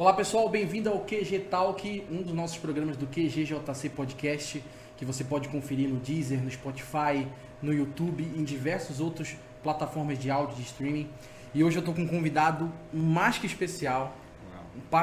[0.00, 4.64] Olá pessoal, bem-vindo ao QG Talk, um dos nossos programas do QGJC Podcast,
[4.96, 7.28] que você pode conferir no Deezer, no Spotify,
[7.60, 11.06] no YouTube e em diversas outras plataformas de áudio de streaming.
[11.52, 14.16] E hoje eu estou com um convidado mais que especial,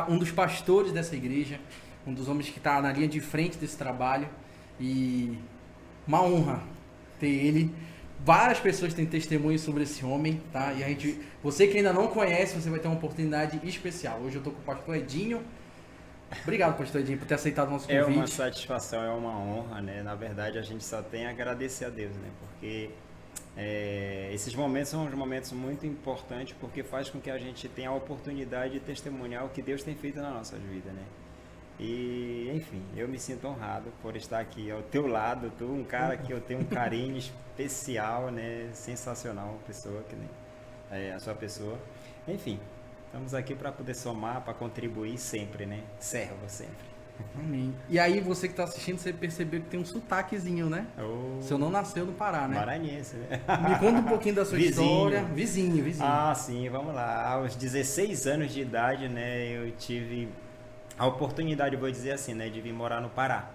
[0.09, 1.59] um dos pastores dessa igreja,
[2.07, 4.27] um dos homens que está na linha de frente desse trabalho
[4.79, 5.37] e
[6.07, 6.63] uma honra
[7.19, 7.71] ter ele
[8.19, 10.73] Várias pessoas têm testemunhos sobre esse homem, tá?
[10.73, 14.19] E a gente, você que ainda não conhece, você vai ter uma oportunidade especial.
[14.19, 15.41] Hoje eu tô com o pastor Edinho.
[16.43, 18.03] Obrigado, pastor Edinho, por ter aceitado o nosso convite.
[18.03, 20.03] É uma satisfação, é uma honra, né?
[20.03, 22.29] Na verdade, a gente só tem a agradecer a Deus, né?
[22.39, 22.89] Porque
[23.55, 27.93] é, esses momentos são momentos muito importantes porque faz com que a gente tenha a
[27.93, 31.03] oportunidade de testemunhar o que Deus tem feito na nossa vida, né?
[31.79, 36.17] E, enfim, eu me sinto honrado por estar aqui ao teu lado, tu, um cara
[36.17, 38.69] que eu tenho um carinho especial, né?
[38.73, 40.29] Sensacional, uma pessoa que nem
[40.89, 41.77] é, a sua pessoa.
[42.27, 42.59] Enfim,
[43.05, 45.83] estamos aqui para poder somar, para contribuir sempre, né?
[45.99, 46.87] Servo sempre.
[47.35, 47.73] Amém.
[47.89, 50.85] E aí, você que está assistindo, você percebeu que tem um sotaquezinho, né?
[50.99, 52.55] Oh, você não nasceu no Pará, né?
[52.55, 53.41] Maranhense, né?
[53.67, 54.85] Me conta um pouquinho da sua vizinho.
[54.85, 55.23] história.
[55.25, 56.07] Vizinho, vizinho.
[56.07, 57.27] Ah, sim, vamos lá.
[57.33, 60.29] Aos 16 anos de idade, né, eu tive
[60.97, 63.49] a oportunidade, vou dizer assim, né, de vir morar no Pará.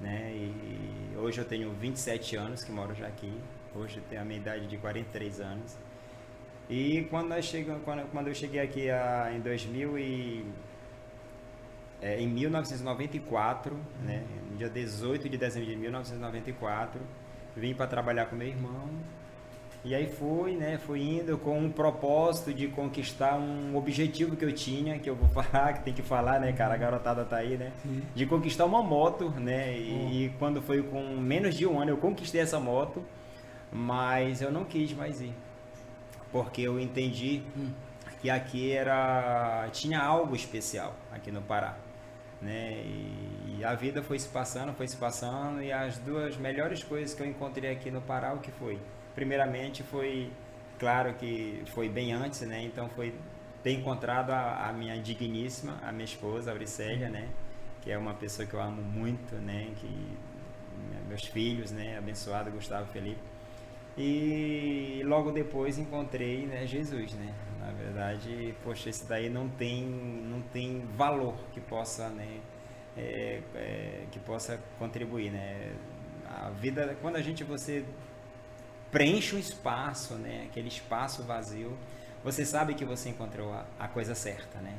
[0.00, 0.32] Né?
[0.34, 3.32] E hoje eu tenho 27 anos que moro já aqui.
[3.74, 5.76] Hoje eu tenho a minha idade de 43 anos.
[6.68, 10.46] E quando, nós chegamos, quando, quando eu cheguei aqui a, em 2000 e,
[12.00, 17.00] é, em 1994, né, no dia 18 de dezembro de 1994,
[17.56, 18.90] vim para trabalhar com meu irmão
[19.84, 20.78] e aí fui, né?
[20.78, 25.28] Fui indo com um propósito de conquistar um objetivo que eu tinha, que eu vou
[25.42, 26.72] falar, que tem que falar, né, cara?
[26.72, 27.70] A garotada tá aí, né?
[27.82, 28.02] Sim.
[28.14, 29.76] De conquistar uma moto, né?
[29.76, 30.12] E, oh.
[30.12, 33.04] e, quando foi com menos de um ano eu conquistei essa moto,
[33.70, 35.34] mas eu não quis mais ir.
[36.32, 37.70] Porque eu entendi hum.
[38.22, 39.68] que aqui era.
[39.70, 41.76] tinha algo especial aqui no Pará.
[42.40, 42.82] Né?
[42.84, 47.14] E, e a vida foi se passando, foi se passando, e as duas melhores coisas
[47.14, 48.78] que eu encontrei aqui no Pará, o que foi?
[49.14, 50.30] Primeiramente foi
[50.78, 52.62] claro que foi bem antes, né?
[52.62, 53.14] Então foi
[53.62, 57.28] ter encontrado a, a minha digníssima, a minha esposa, Auricélia, né?
[57.80, 59.70] Que é uma pessoa que eu amo muito, né?
[59.76, 59.88] Que
[61.08, 61.98] meus filhos, né?
[61.98, 63.20] Abençoado Gustavo Felipe.
[63.96, 67.32] E logo depois encontrei, né, Jesus, né?
[67.60, 72.40] Na verdade, poxa, esse daí não tem, não tem valor que possa, né?
[72.96, 75.72] É, é, que possa contribuir, né?
[76.28, 77.84] A vida, quando a gente você
[78.94, 80.46] preenche um espaço, né?
[80.48, 81.76] Aquele espaço vazio.
[82.22, 84.72] Você sabe que você encontrou a, a coisa certa, né?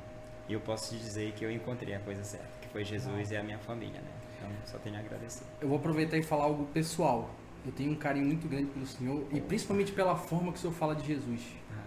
[0.47, 3.35] E eu posso te dizer que eu encontrei a coisa certa, que foi Jesus e
[3.35, 4.11] a minha família, né?
[4.37, 5.43] Então, só tenho a agradecer.
[5.59, 7.29] Eu vou aproveitar e falar algo pessoal.
[7.65, 10.73] Eu tenho um carinho muito grande pelo Senhor e principalmente pela forma que o Senhor
[10.73, 11.41] fala de Jesus.
[11.69, 11.81] Ah.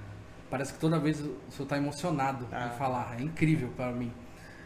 [0.50, 2.66] Parece que toda vez o Senhor está emocionado ah.
[2.66, 3.16] em falar.
[3.18, 4.12] É incrível para mim.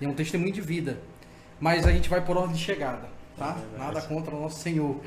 [0.01, 1.01] E é um testemunho de vida.
[1.61, 3.59] Mas a gente vai por ordem de chegada tá?
[3.75, 5.01] É Nada contra o nosso Senhor.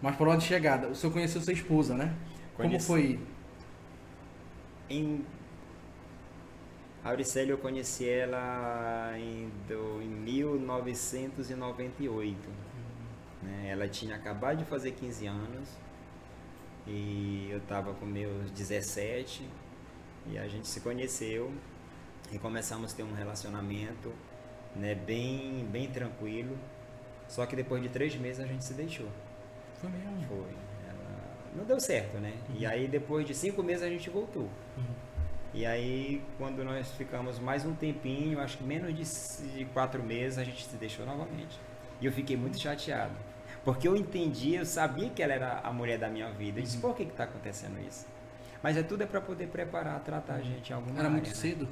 [0.00, 2.14] Mas por onde chegada, o senhor conheceu sua esposa, né?
[2.56, 2.76] Conheci.
[2.76, 3.20] Como foi?
[4.88, 5.24] Em
[7.04, 12.38] a Auricélia eu conheci ela em, do, em 1998.
[13.42, 13.70] Né?
[13.70, 15.68] Ela tinha acabado de fazer 15 anos
[16.86, 19.44] e eu estava com meus 17
[20.28, 21.52] e a gente se conheceu
[22.30, 24.12] e começamos a ter um relacionamento
[24.76, 26.56] né, bem, bem tranquilo.
[27.32, 29.08] Só que depois de três meses a gente se deixou.
[29.80, 30.22] Foi mesmo?
[30.28, 30.54] Foi.
[30.86, 31.56] Ela...
[31.56, 32.34] Não deu certo, né?
[32.50, 32.56] Uhum.
[32.58, 34.50] E aí depois de cinco meses a gente voltou.
[34.76, 34.94] Uhum.
[35.54, 38.94] E aí quando nós ficamos mais um tempinho, acho que menos
[39.54, 41.58] de, quatro meses, a gente se deixou novamente.
[42.02, 43.14] E eu fiquei muito chateado.
[43.64, 46.58] Porque eu entendi, eu sabia que ela era a mulher da minha vida.
[46.60, 46.82] Eu disse, uhum.
[46.82, 48.06] por que está acontecendo isso?
[48.62, 51.28] Mas é tudo é para poder preparar, tratar a gente em alguma Era área, muito
[51.28, 51.34] né?
[51.34, 51.66] cedo?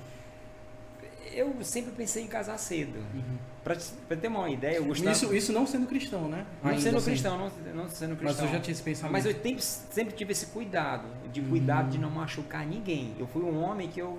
[1.33, 2.99] Eu sempre pensei em casar cedo.
[3.15, 3.39] Uhum.
[3.63, 3.77] Pra,
[4.09, 5.13] pra, ter uma ideia, eu gostava...
[5.13, 6.47] Isso, isso não sendo cristão, né?
[6.63, 7.11] Não Ainda sendo assim.
[7.11, 8.25] cristão, não, não, sendo cristão.
[8.25, 9.13] Mas eu já tinha esse pensamento.
[9.13, 11.91] Mas eu sempre, sempre tive esse cuidado, de cuidado uhum.
[11.91, 13.15] de não machucar ninguém.
[13.19, 14.19] Eu fui um homem que eu...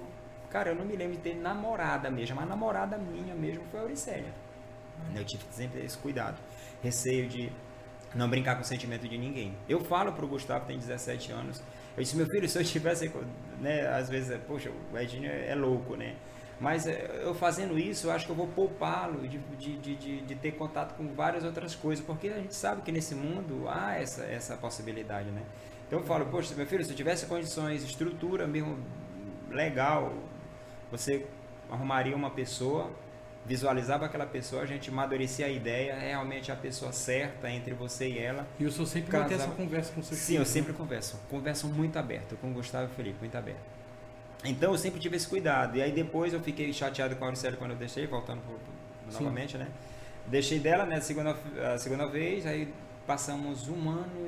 [0.49, 2.39] Cara, eu não me lembro de ter namorada mesmo.
[2.39, 4.33] A namorada minha mesmo foi a Auricélia.
[5.09, 5.17] Uhum.
[5.17, 6.37] Eu tive sempre esse cuidado.
[6.83, 7.51] Receio de
[8.13, 9.55] não brincar com o sentimento de ninguém.
[9.67, 11.63] Eu falo pro Gustavo, tem 17 anos.
[11.97, 13.11] Eu disse, meu filho, se eu tivesse...
[13.59, 16.15] Né, às vezes, poxa, o Edinho é louco, né?
[16.61, 20.35] Mas eh, eu fazendo isso, eu acho que eu vou poupá-lo de, de, de, de,
[20.35, 24.23] ter contato com várias outras coisas, porque a gente sabe que nesse mundo há essa,
[24.25, 25.41] essa possibilidade, né?
[25.87, 28.77] Então eu falo, poxa, meu filho, se eu tivesse condições, estrutura mesmo
[29.49, 30.13] legal,
[30.91, 31.25] você
[31.69, 32.91] arrumaria uma pessoa,
[33.43, 38.19] visualizava aquela pessoa, a gente amadurecia a ideia, realmente a pessoa certa entre você e
[38.19, 38.45] ela.
[38.59, 39.29] E o senhor sempre casava...
[39.29, 41.19] ter essa conversa com o seu Sim, eu sempre converso.
[41.27, 43.80] Converso muito aberto com o Gustavo e Felipe, muito aberto.
[44.43, 45.77] Então eu sempre tive esse cuidado.
[45.77, 49.13] E aí depois eu fiquei chateado com a Auricélia quando eu deixei, voltando pro, pro,
[49.13, 49.67] novamente, né?
[50.27, 51.35] Deixei dela, né, a segunda,
[51.73, 52.71] a segunda vez, aí
[53.05, 54.27] passamos um ano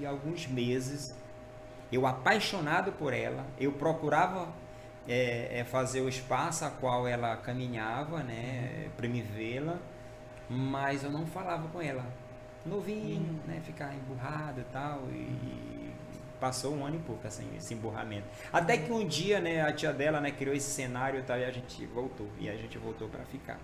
[0.00, 1.14] e alguns meses.
[1.90, 4.48] Eu apaixonado por ela, eu procurava
[5.08, 9.78] é, é fazer o espaço a qual ela caminhava, né, para me vê-la,
[10.50, 12.04] mas eu não falava com ela.
[12.66, 13.38] Novinho, uhum.
[13.46, 15.77] né, ficar emburrado e tal, e
[16.40, 18.26] passou um ano e pouco assim, esse emburramento.
[18.52, 21.44] Até que um dia, né, a tia dela, né, criou esse cenário e tal, e
[21.44, 23.58] a gente voltou, e a gente voltou para ficar.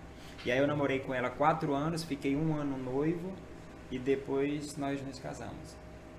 [0.44, 3.32] E aí eu namorei com ela quatro anos, fiquei um ano noivo,
[3.90, 5.76] e depois nós nos casamos.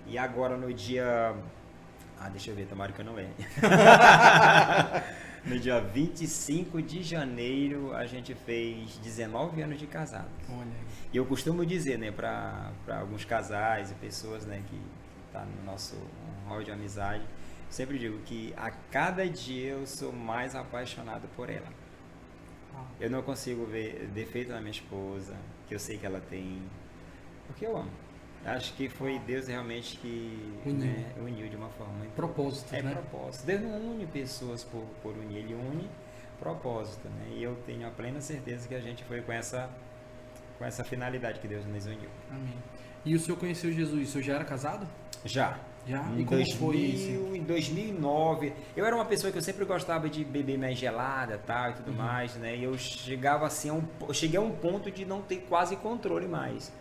[0.08, 1.36] E agora no dia
[2.20, 3.34] ah, deixa eu ver, tomara que eu não erre.
[5.46, 10.30] no dia 25 de janeiro, a gente fez 19 anos de casado.
[10.50, 10.68] Olha
[11.12, 14.80] E eu costumo dizer, né, para alguns casais e pessoas, né, que
[15.36, 15.98] tá no nosso
[16.48, 17.24] hall de amizade,
[17.70, 21.68] sempre digo que a cada dia eu sou mais apaixonado por ela.
[22.74, 22.86] Ah.
[23.00, 25.36] Eu não consigo ver defeito na minha esposa,
[25.68, 26.62] que eu sei que ela tem,
[27.48, 27.92] porque eu amo.
[28.46, 32.06] Acho que foi Deus realmente que uniu, né, uniu de uma forma.
[32.16, 32.92] Propósito, é, né?
[32.92, 33.46] propósito.
[33.46, 35.90] Deus não une pessoas por, por unir, ele une
[36.40, 37.30] propósito, né?
[37.32, 39.70] E eu tenho a plena certeza que a gente foi com essa
[40.60, 42.10] com essa finalidade que Deus nos uniu.
[42.30, 42.54] Amém.
[43.04, 44.10] E o senhor conheceu Jesus?
[44.10, 44.88] O senhor já era casado?
[45.26, 45.58] Já.
[45.88, 46.02] Já?
[46.12, 47.36] Em e como 2000, foi isso?
[47.36, 51.72] Em 2009, eu era uma pessoa que eu sempre gostava de beber mais gelada, tal
[51.72, 51.98] e tudo uhum.
[51.98, 52.56] mais, né?
[52.56, 56.28] E eu chegava assim, a um, cheguei a um ponto de não ter quase controle
[56.28, 56.72] mais.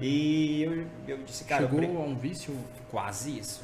[0.00, 1.64] E eu, eu disse, cara.
[1.64, 1.88] Chegou pre...
[1.88, 2.56] a um vício?
[2.90, 3.62] Quase isso.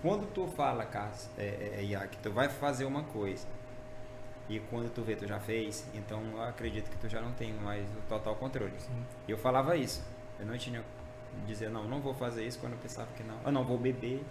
[0.00, 3.46] Quando tu fala, Carlos, é, é, é, que tu vai fazer uma coisa
[4.48, 7.52] e quando tu vê tu já fez, então eu acredito que tu já não tem
[7.54, 8.74] mais o total controle.
[9.26, 10.04] E eu falava isso.
[10.38, 10.84] Eu não tinha
[11.46, 13.36] dizer não, não vou fazer isso quando eu pensava que não.
[13.44, 14.24] Eu não vou beber.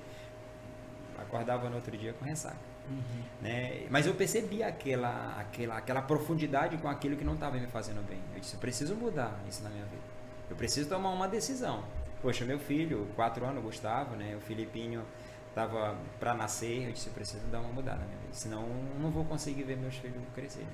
[1.17, 2.57] Acordava no outro dia com ressaca.
[2.89, 3.23] Uhum.
[3.41, 3.87] Né?
[3.89, 8.19] Mas eu percebi aquela, aquela, aquela profundidade com aquilo que não estava me fazendo bem.
[8.33, 10.03] Eu disse, eu preciso mudar isso na minha vida.
[10.49, 11.83] Eu preciso tomar uma decisão.
[12.21, 14.35] Poxa, meu filho, quatro anos, Gustavo, né?
[14.35, 15.03] O Filipinho
[15.49, 18.99] estava para nascer, eu disse, eu preciso dar uma mudada na minha vida, senão eu
[18.99, 20.67] não vou conseguir ver meus filhos crescerem.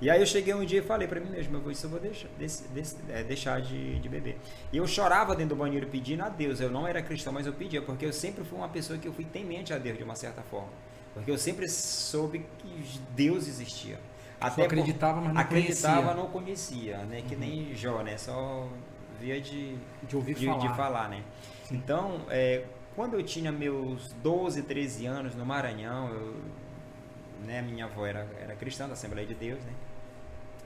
[0.00, 1.90] E aí eu cheguei um dia e falei para mim mesmo, eu vou, isso eu
[1.90, 4.38] vou deixar, desse, desse, é, deixar de, de beber.
[4.72, 6.58] E eu chorava dentro do banheiro pedindo a Deus.
[6.58, 9.12] Eu não era cristão, mas eu pedia, porque eu sempre fui uma pessoa que eu
[9.12, 10.70] fui temente a Deus de uma certa forma.
[11.12, 13.98] Porque eu sempre soube que Deus existia.
[14.40, 16.14] Até Só acreditava, mas não acreditava, conhecia.
[16.14, 17.22] não conhecia, né?
[17.28, 17.40] Que uhum.
[17.40, 18.16] nem Jó, né?
[18.16, 18.68] Só
[19.20, 19.76] via de,
[20.08, 20.58] de ouvir de, falar.
[20.58, 21.22] De falar né?
[21.70, 22.64] Então, é,
[22.96, 26.36] quando eu tinha meus 12, 13 anos no Maranhão, eu,
[27.46, 29.72] né, minha avó era, era cristã da Assembleia de Deus, né?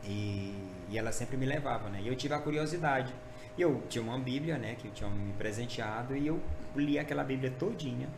[0.06, 0.54] E,
[0.90, 2.00] e ela sempre me levava, né?
[2.02, 3.12] E eu tive a curiosidade.
[3.56, 4.74] E eu tinha uma Bíblia, né?
[4.76, 6.40] Que tinham me presenteado e eu
[6.74, 8.08] li aquela Bíblia todinha.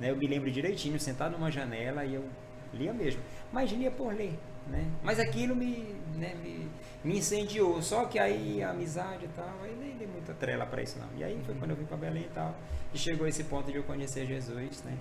[0.00, 0.10] Né?
[0.10, 2.24] Eu me lembro direitinho, sentado numa janela e eu
[2.72, 3.22] lia mesmo.
[3.52, 4.38] Mas lia por ler.
[4.66, 4.86] Né?
[5.02, 6.68] Mas aquilo me, né, me,
[7.02, 7.82] me incendiou.
[7.82, 11.08] Só que aí a amizade e tal, aí nem dei muita trela para isso não.
[11.18, 12.54] E aí foi quando eu vim para Belém e tal.
[12.92, 14.96] E chegou esse ponto de eu conhecer Jesus, né?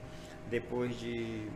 [0.49, 1.47] Depois de,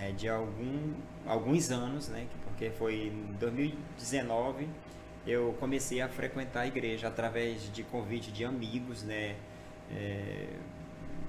[0.00, 0.94] é, de algum,
[1.26, 2.26] alguns anos, né?
[2.44, 4.68] Porque foi em 2019
[5.26, 9.36] eu comecei a frequentar a igreja através de convite de amigos, né?
[9.90, 10.48] É,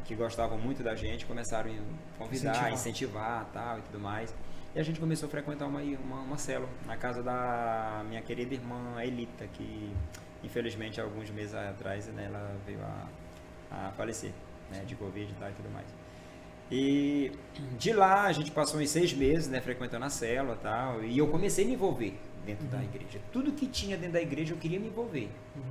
[0.05, 4.33] que gostavam muito da gente, começaram a convidar, incentivar, incentivar tal e tudo mais.
[4.73, 8.53] E a gente começou a frequentar uma, uma, uma célula na casa da minha querida
[8.53, 9.91] irmã Elita, que
[10.43, 14.31] infelizmente alguns meses atrás né, ela veio a, a falecer
[14.71, 15.88] né, de Covid e tal e tudo mais.
[16.71, 17.31] E
[17.77, 21.17] de lá a gente passou uns seis meses né, frequentando a célula e tal, e
[21.17, 22.71] eu comecei a me envolver dentro uhum.
[22.71, 23.19] da igreja.
[23.31, 25.29] Tudo que tinha dentro da igreja eu queria me envolver.
[25.55, 25.62] Uhum.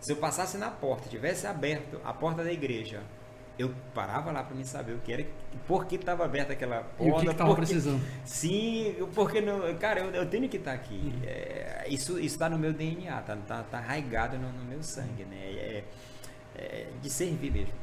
[0.00, 3.02] Se eu passasse na porta, tivesse aberto a porta da igreja
[3.58, 5.26] eu parava lá para me saber o que era,
[5.66, 7.04] por que estava aberta aquela porta.
[7.04, 8.02] E o que estava precisando.
[8.24, 10.94] Sim, porque não, cara, eu, eu tenho que estar tá aqui.
[10.94, 11.22] Uhum.
[11.24, 15.36] É, isso está no meu DNA, tá, tá, tá arraigado no, no meu sangue, né?
[15.36, 15.84] É,
[16.56, 17.74] é, de servir mesmo.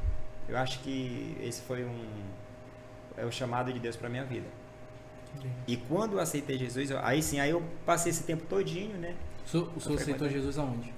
[0.48, 2.04] Eu acho que esse foi um
[3.16, 4.46] é o chamado de Deus para minha vida.
[5.66, 9.14] E quando eu aceitei Jesus, aí sim, aí eu passei esse tempo todinho, né?
[9.44, 10.92] O senhor aceitou Jesus aonde?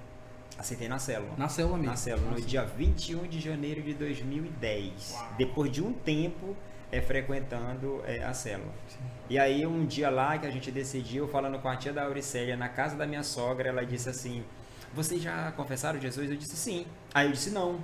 [0.59, 1.33] Aceitei na célula.
[1.37, 1.91] Na célula mesmo?
[1.91, 5.13] Na célula, no dia 21 de janeiro de 2010.
[5.13, 5.29] Uau.
[5.39, 6.57] Depois de um tempo
[6.91, 8.73] é, frequentando é, a célula.
[8.89, 8.99] Sim.
[9.31, 12.57] E aí um dia lá que a gente decidiu, falando com a tia da Auricélia,
[12.57, 14.45] na casa da minha sogra, ela disse assim,
[14.95, 16.31] vocês já confessaram Jesus?
[16.31, 16.87] Eu disse sim.
[17.15, 17.81] Aí eu disse não.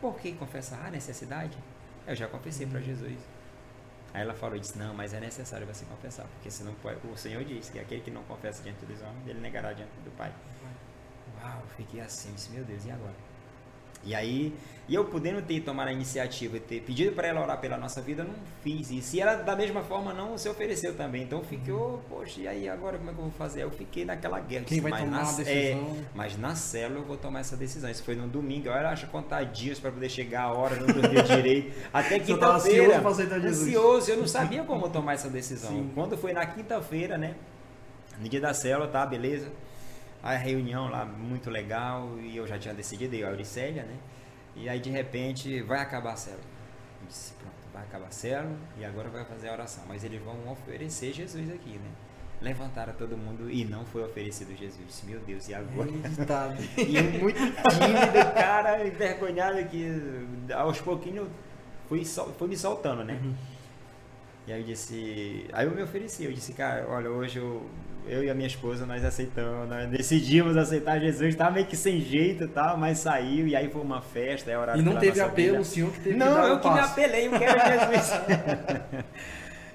[0.00, 0.86] Por que confessar?
[0.86, 1.56] a necessidade?
[2.06, 3.16] Eu já confessei para Jesus.
[4.16, 6.74] Aí ela falou, disse, não, mas é necessário você confessar, porque senão
[7.12, 10.10] o Senhor diz que aquele que não confessa diante dos homens, ele negará diante do
[10.16, 10.32] Pai.
[11.38, 13.12] Uau, fiquei assim, disse, meu Deus, e agora?
[14.06, 14.54] E aí,
[14.88, 18.00] e eu podendo ter tomado a iniciativa e ter pedido para ela orar pela nossa
[18.00, 19.16] vida, eu não fiz isso.
[19.16, 21.24] E ela, da mesma forma, não se ofereceu também.
[21.24, 22.00] Então, ficou, uhum.
[22.08, 23.64] poxa, e aí agora como é que eu vou fazer?
[23.64, 24.64] Eu fiquei naquela guerra.
[24.64, 25.48] Quem vai tomar na, a decisão?
[25.48, 25.76] É,
[26.14, 27.90] mas na célula eu vou tomar essa decisão.
[27.90, 28.68] Isso foi no domingo.
[28.68, 31.76] Eu acho contar dias para poder chegar a hora, não dormir direito.
[31.92, 33.02] Até quinta-feira.
[33.04, 35.70] Ansioso, eu não sabia como tomar essa decisão.
[35.70, 35.90] Sim.
[35.96, 37.34] Quando foi na quinta-feira, né?
[38.20, 39.50] No dia da célula, tá, beleza.
[40.22, 42.18] A reunião lá, muito legal.
[42.18, 43.96] E eu já tinha decidido, eu, a Auricélia, né?
[44.56, 46.42] E aí de repente vai acabar a célula.
[47.00, 49.84] Eu disse, pronto, vai acabar a célula e agora vai fazer a oração.
[49.86, 51.90] Mas eles vão oferecer Jesus aqui, né?
[52.40, 54.80] Levantaram todo mundo e não foi oferecido Jesus.
[54.80, 55.90] Eu disse, meu Deus, e agora?
[56.76, 59.86] e eu muito tímido, cara, envergonhado que
[60.52, 61.28] aos pouquinhos
[61.88, 63.20] fui, fui me soltando, né?
[63.22, 63.34] Uhum.
[64.46, 67.68] E aí eu disse, aí eu me ofereci, eu disse, cara, olha, hoje eu
[68.06, 72.00] eu e a minha esposa, nós aceitamos, nós decidimos aceitar Jesus, estava meio que sem
[72.00, 75.20] jeito e tal, mas saiu, e aí foi uma festa, é horário E não teve
[75.20, 75.60] apelo, vida.
[75.60, 77.58] o senhor que teve Não, que eu que me apelei, eu quero
[77.90, 78.10] Jesus.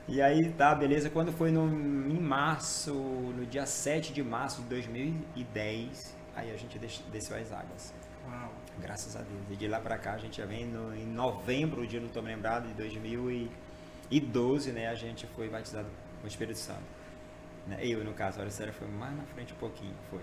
[0.08, 4.70] e aí, tá, beleza, quando foi no, em março, no dia 7 de março de
[4.70, 6.80] 2010, aí a gente
[7.12, 7.94] desceu as águas.
[8.30, 8.52] Uau.
[8.80, 9.42] Graças a Deus.
[9.52, 12.08] E de lá pra cá a gente já vem no, em novembro, o dia não
[12.08, 15.88] estou lembrado, de 2012, né, a gente foi batizado
[16.20, 17.01] com o Espírito Santo.
[17.68, 17.80] Né?
[17.82, 20.22] Eu, no caso, a séria foi mais na frente um pouquinho, foi.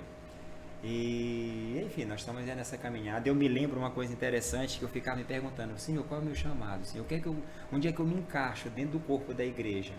[0.83, 3.29] E, enfim, nós estamos nessa caminhada.
[3.29, 6.27] Eu me lembro uma coisa interessante que eu ficava me perguntando, Senhor, qual é o
[6.27, 6.85] meu chamado?
[6.85, 7.37] Senhor, o que é que eu,
[7.73, 9.93] onde é que eu me encaixo dentro do corpo da igreja?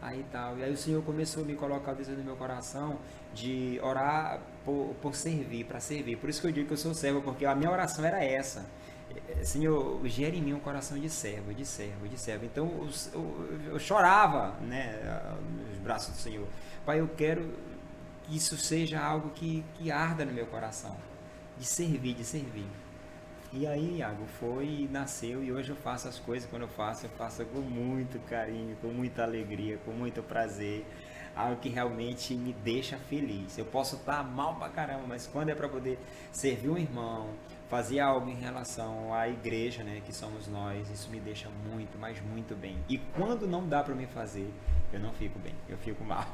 [0.00, 0.58] Aí tal.
[0.58, 2.98] E aí o Senhor começou a me colocar o desejo no meu coração
[3.34, 6.16] de orar por, por servir, para servir.
[6.16, 8.66] Por isso que eu digo que eu sou servo, porque a minha oração era essa.
[9.42, 12.44] Senhor, gere em mim um coração de servo, de servo, de servo.
[12.44, 12.88] Então eu,
[13.20, 15.00] eu, eu chorava né,
[15.68, 16.46] nos braços do Senhor.
[16.84, 17.52] Pai, eu quero
[18.24, 20.96] que isso seja algo que, que arda no meu coração,
[21.58, 22.66] de servir, de servir.
[23.52, 27.10] E aí, Iago, foi, nasceu e hoje eu faço as coisas, quando eu faço, eu
[27.10, 30.84] faço com muito carinho, com muita alegria, com muito prazer.
[31.34, 33.56] Algo que realmente me deixa feliz.
[33.56, 35.98] Eu posso estar mal pra caramba, mas quando é para poder
[36.32, 37.28] servir um irmão,
[37.68, 42.20] fazer algo em relação à igreja, né, que somos nós, isso me deixa muito, mas
[42.20, 42.76] muito bem.
[42.88, 44.48] E quando não dá para me fazer,
[44.92, 46.24] eu não fico bem, eu fico mal.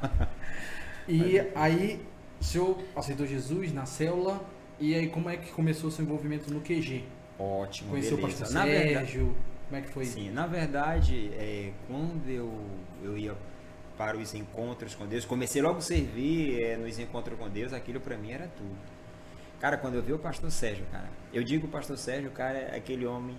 [1.07, 2.05] e aí,
[2.39, 4.43] o senhor aceitou Jesus na célula,
[4.79, 7.03] e aí como é que começou o seu envolvimento no QG?
[7.39, 8.35] Ótimo, Conheceu beleza.
[8.35, 10.05] o pastor na Sérgio, verdade, como é que foi?
[10.05, 12.53] Sim, na verdade, é, quando eu,
[13.03, 13.35] eu ia
[13.97, 17.99] para os encontros com Deus, comecei logo a servir é, nos encontros com Deus, aquilo
[17.99, 18.75] para mim era tudo.
[19.63, 22.75] Cara, quando eu vi o pastor Sérgio, cara, eu digo o pastor Sérgio, cara, é
[22.75, 23.37] aquele homem,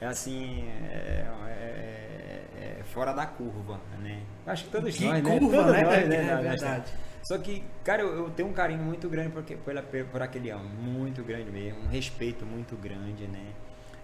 [0.00, 4.22] é assim, é, é, é fora da curva, né?
[4.46, 5.38] Acho que todos que nós, né?
[5.38, 5.82] curva, né?
[5.82, 6.30] Nós, né?
[6.30, 6.90] É, verdade.
[7.22, 9.74] Só que, cara, eu, eu, tenho um carinho muito grande porque, por,
[10.10, 13.44] por aquele homem, muito grande mesmo, um respeito muito grande, né?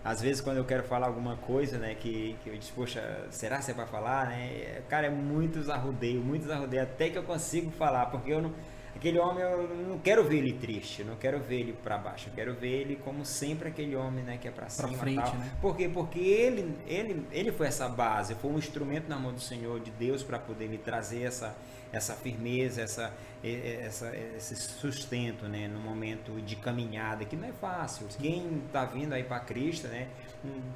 [0.04, 3.60] Às vezes quando eu quero falar alguma coisa, né, que, que eu disse, poxa, será
[3.60, 4.82] que é para falar, né?
[4.90, 8.52] Cara, é muito arrudeio, muito arrudeio, até que eu consigo falar, porque eu não
[8.96, 12.32] Aquele homem, eu não quero ver ele triste, não quero ver ele para baixo, eu
[12.34, 15.34] quero ver ele como sempre aquele homem, né, que é para cima, frente, tal.
[15.34, 15.52] Né?
[15.60, 15.88] Por quê?
[15.88, 19.90] Porque ele, ele, ele foi essa base, foi um instrumento na mão do Senhor, de
[19.90, 21.54] Deus, para poder me trazer essa,
[21.92, 23.12] essa firmeza, essa,
[23.44, 28.06] essa, esse sustento, né, no momento de caminhada, que não é fácil.
[28.18, 30.08] Quem está vindo aí para Cristo, né,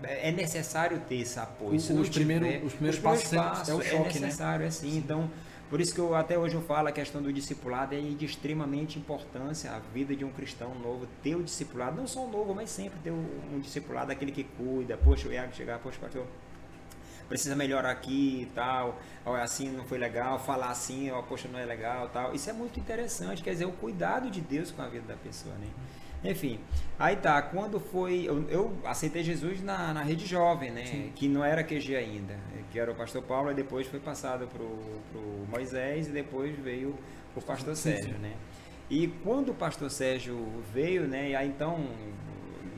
[0.02, 1.74] é necessário ter esse apoio.
[1.74, 4.64] Os, os, primeiros, os primeiros os passos, passos é o choque, é necessário, né?
[4.66, 4.96] é assim.
[4.96, 5.30] Então
[5.70, 8.98] por isso que eu, até hoje eu falo a questão do discipulado é de extremamente
[8.98, 12.68] importância a vida de um cristão novo, ter o discipulado, não só um novo, mas
[12.68, 16.26] sempre ter um discipulado, aquele que cuida, poxa, o Iago chegar, poxa, pastor,
[17.30, 21.60] precisa melhorar aqui e tal, ou assim não foi legal, falar assim, ó, poxa, não
[21.60, 22.34] é legal tal.
[22.34, 25.54] Isso é muito interessante, quer dizer, o cuidado de Deus com a vida da pessoa,
[25.54, 25.68] né?
[26.22, 26.58] Enfim,
[26.98, 28.24] aí tá, quando foi.
[28.24, 30.84] Eu, eu aceitei Jesus na, na rede jovem, né?
[30.84, 31.12] Sim.
[31.14, 32.36] Que não era QG ainda,
[32.70, 34.68] que era o pastor Paulo, e depois foi passado pro,
[35.12, 36.94] pro Moisés e depois veio
[37.34, 38.34] o pastor Sérgio, né?
[38.90, 40.36] E quando o pastor Sérgio
[40.74, 41.34] veio, né?
[41.36, 41.86] Aí então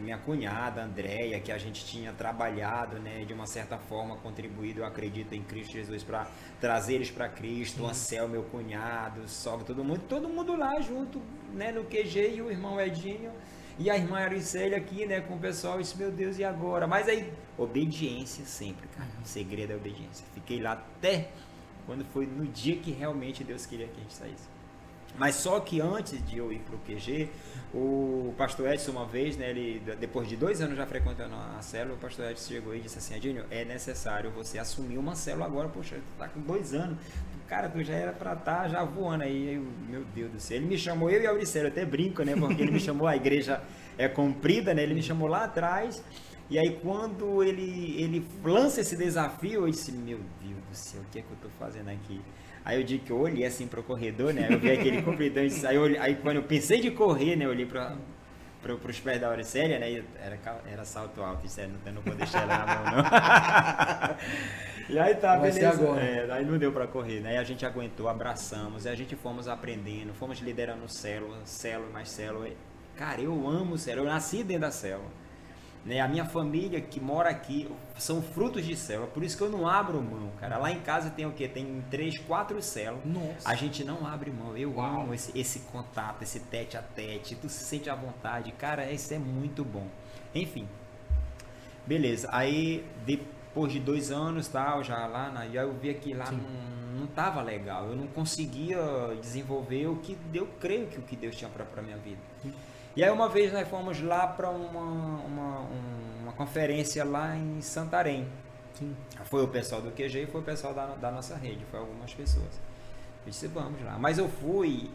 [0.03, 4.85] minha cunhada, Andréia, que a gente tinha trabalhado, né, de uma certa forma contribuído, eu
[4.85, 6.27] acredito, em Cristo Jesus para
[6.61, 11.23] trazer eles para Cristo, o Ansel, meu cunhado, sogra, todo mundo, todo mundo lá junto,
[11.55, 13.33] né, no QG e o irmão Edinho
[13.79, 16.87] e a irmã Aricélia aqui, né, com o pessoal, isso, meu Deus, e agora?
[16.87, 20.27] Mas aí, obediência sempre, cara, o segredo é obediência.
[20.35, 21.31] Fiquei lá até
[21.87, 24.52] quando foi no dia que realmente Deus queria que a gente saísse.
[25.19, 27.29] Mas só que antes de eu ir para o QG,
[27.75, 31.97] o pastor Edson, uma vez, né, ele, depois de dois anos já frequentando a célula,
[31.97, 35.69] o pastor Edson chegou e disse assim: Adinho, é necessário você assumir uma célula agora.
[35.69, 36.99] Poxa, tu tá com dois anos,
[37.47, 39.55] cara, tu já era para estar tá já voando aí.
[39.55, 40.57] Eu, meu Deus do céu.
[40.57, 43.17] Ele me chamou, eu e a Auricélia, até brinco, né, porque ele me chamou, a
[43.17, 43.63] igreja
[43.99, 46.03] é comprida, né, ele me chamou lá atrás.
[46.51, 51.05] E aí quando ele, ele lança esse desafio, eu disse: Meu Deus do céu, o
[51.11, 52.21] que é que eu tô fazendo aqui?
[52.65, 54.47] Aí eu digo que eu olhei assim pro corredor, né?
[54.51, 57.45] Eu vi aquele compridão, aí, eu, aí quando eu pensei de correr, né?
[57.45, 57.97] Eu olhei para
[58.63, 60.03] pro, pros pés da Auricélia, né?
[60.23, 60.39] Era,
[60.71, 64.15] era salto alto, isso eu não vou deixar ela na mão, não.
[64.95, 65.83] e aí tá, Vai beleza.
[65.83, 66.01] Agora.
[66.01, 67.35] É, aí não deu para correr, né?
[67.35, 72.09] E a gente aguentou, abraçamos, e a gente fomos aprendendo, fomos liderando célula, célula mais
[72.09, 72.49] célula.
[72.97, 75.22] Cara, eu amo célula, eu nasci dentro da célula.
[75.85, 76.01] Né?
[76.01, 79.67] A minha família que mora aqui são frutos de célula, por isso que eu não
[79.67, 80.57] abro mão, cara.
[80.57, 81.49] Lá em casa tem o quê?
[81.49, 83.05] Tem três, quatro células.
[83.05, 83.49] Nossa.
[83.49, 84.57] A gente não abre mão.
[84.57, 85.03] Eu Uau.
[85.03, 87.35] amo esse, esse contato, esse tete a tete.
[87.35, 88.53] Tu se sente à vontade.
[88.53, 89.89] Cara, isso é muito bom.
[90.35, 90.69] Enfim.
[91.85, 92.29] Beleza.
[92.31, 97.01] Aí, depois de dois anos, tal, já lá, na, já eu vi que lá não,
[97.01, 97.89] não tava legal.
[97.89, 98.79] Eu não conseguia
[99.21, 102.21] desenvolver o que eu creio que o que Deus tinha para minha vida.
[102.41, 102.53] Sim.
[102.95, 105.67] E aí uma vez nós fomos lá para uma, uma,
[106.23, 108.29] uma conferência lá em Santarém.
[108.75, 108.95] Sim.
[109.25, 112.13] Foi o pessoal do QG e foi o pessoal da, da nossa rede, foi algumas
[112.13, 112.61] pessoas.
[113.25, 113.97] Eu disse, vamos lá.
[113.99, 114.91] Mas eu fui,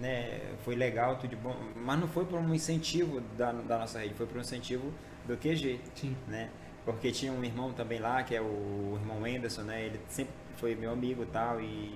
[0.00, 4.14] né, foi legal, tudo bom, mas não foi por um incentivo da, da nossa rede,
[4.14, 4.92] foi por um incentivo
[5.26, 6.16] do QG, Sim.
[6.28, 6.50] né?
[6.84, 9.86] Porque tinha um irmão também lá, que é o irmão Anderson, né?
[9.86, 11.92] Ele sempre foi meu amigo e tal, e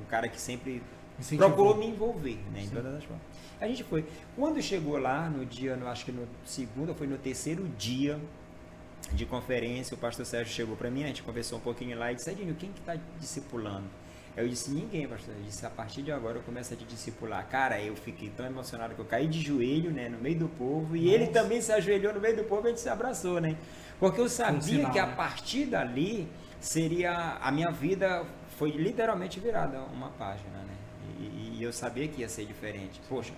[0.00, 0.82] um cara que sempre
[1.18, 1.48] Incentivou.
[1.48, 3.22] procurou me envolver, né, em todas as formas.
[3.60, 4.04] A gente foi.
[4.34, 8.18] Quando chegou lá, no dia, no, acho que no segundo, foi no terceiro dia
[9.12, 12.14] de conferência, o pastor Sérgio chegou para mim, a gente conversou um pouquinho lá e
[12.14, 13.84] disse, Edinho, quem que está discipulando?
[14.34, 15.34] Eu disse, ninguém, pastor.
[15.36, 17.46] Eu disse, a partir de agora eu começo a te discipular.
[17.48, 20.96] Cara, eu fiquei tão emocionado que eu caí de joelho, né, no meio do povo,
[20.96, 21.14] e Nossa.
[21.14, 23.56] ele também se ajoelhou no meio do povo e a gente se abraçou, né?
[24.00, 25.14] Porque eu sabia sinal, que a né?
[25.14, 26.28] partir dali
[26.58, 28.24] seria, a minha vida
[28.56, 30.81] foi literalmente virada uma página, né?
[31.52, 33.00] E, eu sabia que ia ser diferente.
[33.08, 33.32] Poxa,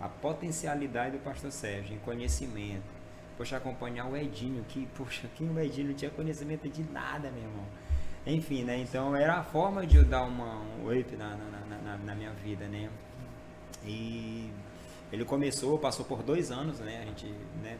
[0.00, 2.96] a potencialidade do pastor Sérgio em conhecimento.
[3.36, 7.42] Poxa, acompanhar o Edinho, que, poxa, quem o Edinho não tinha conhecimento de nada, meu
[7.42, 7.64] irmão.
[8.26, 8.78] Enfim, né?
[8.78, 12.32] Então era a forma de eu dar uma, um up na, na, na, na minha
[12.32, 12.88] vida, né?
[13.84, 14.50] E
[15.12, 17.02] ele começou, passou por dois anos, né?
[17.02, 17.26] A gente,
[17.62, 17.78] né?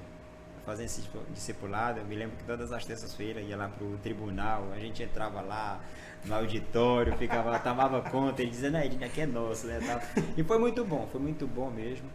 [0.66, 2.00] Fazendo esse discipulado.
[2.00, 5.80] Eu me lembro que todas as terças-feiras ia lá pro tribunal, a gente entrava lá,
[6.24, 9.78] no auditório, ficava lá, tomava conta, ele dizendo, Edinho, aqui é nosso, né?
[10.36, 12.08] E foi muito bom, foi muito bom mesmo.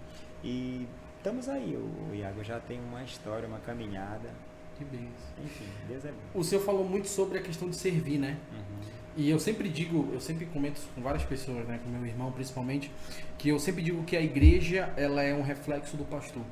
[0.43, 0.87] E
[1.17, 4.29] estamos aí, o Iago já tem uma história, uma caminhada.
[4.77, 5.07] Que bem.
[5.43, 6.39] Enfim, Deus é bom.
[6.39, 8.37] O senhor falou muito sobre a questão de servir, né?
[8.51, 8.81] Uhum.
[9.15, 12.89] E eu sempre digo, eu sempre comento com várias pessoas, né, com meu irmão principalmente,
[13.37, 16.43] que eu sempre digo que a igreja ela é um reflexo do pastor.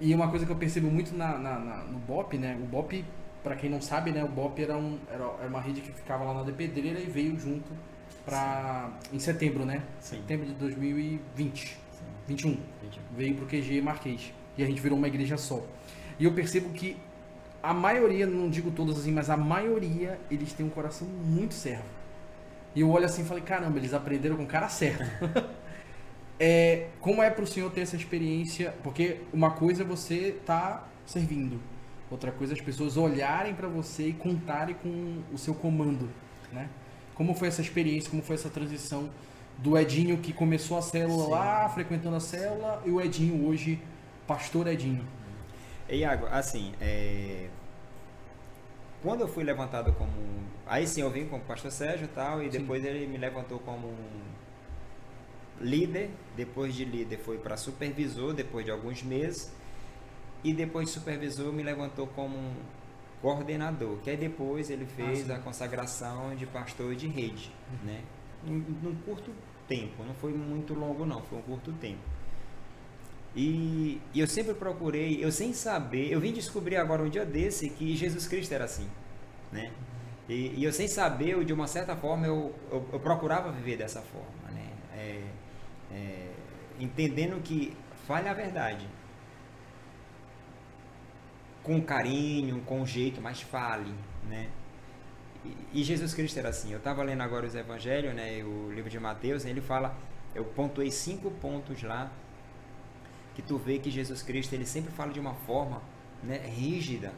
[0.00, 2.58] E uma coisa que eu percebo muito na, na, na no BOP, né?
[2.60, 3.04] O BOP
[3.42, 6.24] para quem não sabe, né, o BOP era, um, era, era, uma rede que ficava
[6.24, 7.70] lá na de Pedreira e veio junto
[8.24, 9.82] para em setembro, né?
[9.98, 10.16] Sim.
[10.16, 11.68] Setembro de 2020.
[11.68, 11.78] Sim.
[12.28, 12.50] 21.
[12.82, 13.02] 21.
[13.16, 14.32] Veio pro QG Marquês.
[14.58, 15.64] E a gente virou uma igreja só.
[16.18, 16.96] E eu percebo que
[17.62, 21.84] a maioria, não digo todos assim, mas a maioria, eles têm um coração muito servo.
[22.74, 25.04] E eu olho assim e falei, caramba, eles aprenderam com o cara certo.
[26.40, 28.74] é, como é pro senhor ter essa experiência?
[28.82, 31.60] Porque uma coisa é você tá servindo.
[32.10, 36.08] Outra coisa é as pessoas olharem para você e contarem com o seu comando,
[36.50, 36.70] né?
[37.14, 39.10] Como foi essa experiência, como foi essa transição
[39.58, 41.30] do Edinho que começou a célula Sim.
[41.30, 43.78] lá, frequentando a célula, e o Edinho hoje,
[44.26, 45.06] pastor Edinho.
[45.90, 47.48] Iago, assim, é...
[49.02, 50.10] quando eu fui levantado como.
[50.66, 52.60] Aí sim, eu vim como pastor Sérgio e tal, e sim.
[52.60, 53.92] depois ele me levantou como
[55.60, 56.10] líder.
[56.36, 59.52] Depois de líder, foi para supervisor, depois de alguns meses
[60.42, 62.52] e depois de supervisor me levantou como um
[63.20, 67.92] coordenador, que aí depois ele fez ah, a consagração de pastor de rede, uhum.
[67.92, 68.00] né?
[68.42, 69.30] Num curto
[69.68, 72.00] tempo, não foi muito longo não, foi um curto tempo.
[73.36, 77.68] E, e, eu sempre procurei, eu sem saber, eu vim descobrir agora um dia desse
[77.68, 78.88] que Jesus Cristo era assim,
[79.52, 79.70] né?
[80.28, 83.76] E, e eu sem saber, eu, de uma certa forma, eu, eu, eu procurava viver
[83.76, 84.69] dessa forma, né?
[85.92, 86.32] É,
[86.78, 87.76] entendendo que
[88.06, 88.86] falha a verdade,
[91.62, 93.94] com carinho, com jeito, mas fale,
[94.28, 94.50] né?
[95.72, 96.72] E, Jesus Cristo era assim.
[96.72, 98.42] Eu estava lendo agora os Evangelhos, né?
[98.44, 99.96] O livro de Mateus, ele fala,
[100.34, 102.10] eu pontuei cinco pontos lá
[103.34, 105.82] que tu vê que Jesus Cristo ele sempre fala de uma forma,
[106.22, 106.38] né?
[106.38, 107.12] Rígida.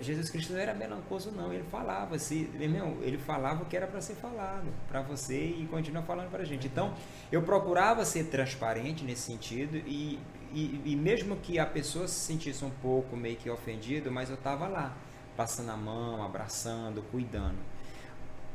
[0.00, 3.86] Jesus Cristo não era melancoso não, ele falava, se, meu, ele falava o que era
[3.86, 6.66] para ser falado para você e continua falando para a gente.
[6.66, 6.94] Então,
[7.30, 10.18] eu procurava ser transparente nesse sentido e,
[10.52, 14.36] e, e, mesmo que a pessoa se sentisse um pouco meio que ofendido, mas eu
[14.36, 14.96] estava lá,
[15.36, 17.58] passando a mão, abraçando, cuidando.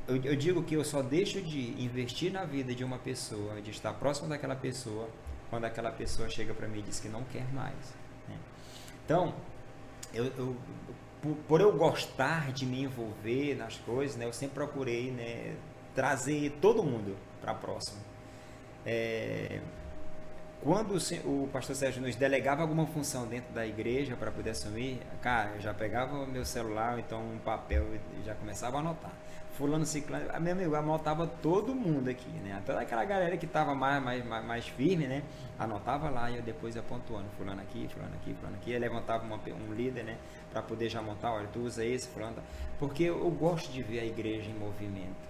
[0.07, 3.71] Eu, eu digo que eu só deixo de investir na vida de uma pessoa, de
[3.71, 5.09] estar próximo daquela pessoa,
[5.49, 7.93] quando aquela pessoa chega para mim e diz que não quer mais.
[8.27, 8.37] Né?
[9.05, 9.33] Então,
[10.13, 10.55] eu, eu
[11.21, 15.55] por, por, eu gostar de me envolver nas coisas, né, eu sempre procurei né,
[15.93, 17.99] trazer todo mundo para próximo.
[18.85, 19.59] É,
[20.61, 24.99] quando o, o, pastor Sérgio nos delegava alguma função dentro da igreja para poder assumir,
[25.21, 27.85] cara, eu já pegava meu celular, então um papel
[28.19, 29.11] e já começava a anotar
[29.59, 32.63] fulano, ciclano, meu amigo, anotava todo mundo aqui, né?
[32.65, 35.21] Toda aquela galera que estava mais, mais, mais, mais, firme, né?
[35.59, 39.25] Anotava lá e eu depois ia pontuando, fulano aqui, fulano aqui, fulano aqui, eu levantava
[39.25, 40.17] uma, um líder, né?
[40.49, 42.41] Para poder já montar, olha, tu usa esse, fulano, tá.
[42.79, 45.27] porque eu gosto de ver a igreja em movimento.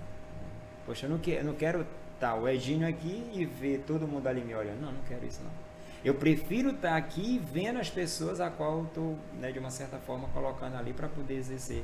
[0.85, 1.87] Poxa, eu não, que, eu não quero
[2.19, 5.41] tá, o Edinho aqui e ver todo mundo ali me olhando, não, não quero isso
[5.43, 5.51] não.
[6.03, 9.69] Eu prefiro estar tá aqui vendo as pessoas a qual eu estou, né, de uma
[9.69, 11.83] certa forma, colocando ali para poder exercer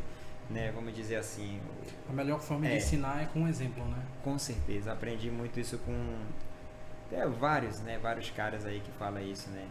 [0.50, 1.60] né, vamos dizer assim.
[2.10, 4.04] A melhor forma é, de ensinar é com um exemplo, né?
[4.24, 6.20] Com certeza, aprendi muito isso com
[7.12, 9.68] é, vários, né, vários caras aí que falam isso, né.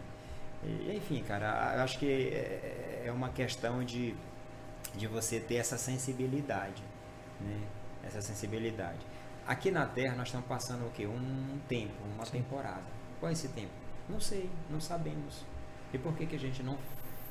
[0.63, 4.15] E, enfim, cara, eu acho que é, é uma questão de,
[4.95, 6.83] de você ter essa sensibilidade,
[7.39, 7.61] né,
[8.03, 8.99] essa sensibilidade.
[9.47, 11.05] Aqui na Terra nós estamos passando o quê?
[11.05, 12.31] Um tempo, uma Sim.
[12.33, 12.83] temporada.
[13.19, 13.71] Qual é esse tempo?
[14.09, 15.43] Não sei, não sabemos.
[15.93, 16.77] E por que, que a gente não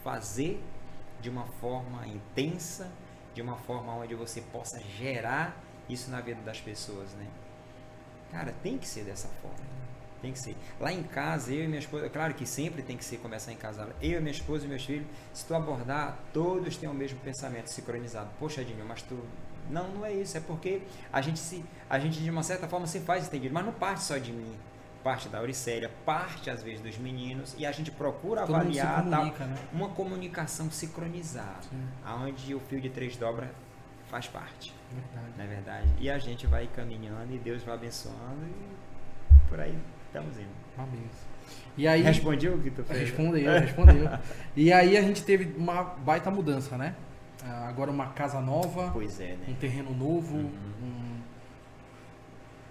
[0.03, 0.63] fazer
[1.21, 2.91] de uma forma intensa
[3.35, 7.27] de uma forma onde você possa gerar isso na vida das pessoas, né?
[8.31, 9.75] Cara, tem que ser dessa forma.
[10.23, 10.57] Tem que ser.
[10.81, 13.57] Lá em casa, eu e minha esposa, claro que sempre tem que ser começar em
[13.57, 13.95] casa.
[14.01, 18.31] Eu, minha esposa e meus filhos, se tu abordar, todos têm o mesmo pensamento sincronizado.
[18.39, 19.19] Poxa, Edinho, mas tu.
[19.71, 20.37] Não, não é isso.
[20.37, 23.65] É porque a gente, se, a gente de uma certa forma se faz entendido, mas
[23.65, 24.55] não parte só de mim
[25.05, 29.39] parte da Auricélia, parte às vezes dos meninos, e a gente procura Todo avaliar comunica,
[29.39, 29.59] tal, né?
[29.71, 31.87] uma comunicação sincronizada, Sim.
[32.23, 33.51] onde o fio de três dobras
[34.07, 34.75] faz parte.
[34.91, 35.33] Verdade.
[35.37, 35.89] Não é verdade?
[35.99, 40.49] E a gente vai caminhando e Deus vai abençoando e por aí estamos indo.
[40.79, 41.05] Amém.
[41.77, 43.01] E aí, respondeu o que tu fez?
[43.01, 44.09] Respondeu, respondeu.
[44.57, 46.95] e aí a gente teve uma baita mudança, né?
[47.45, 49.39] Ah, agora uma casa nova, é, né?
[49.49, 51.21] um terreno novo, uhum.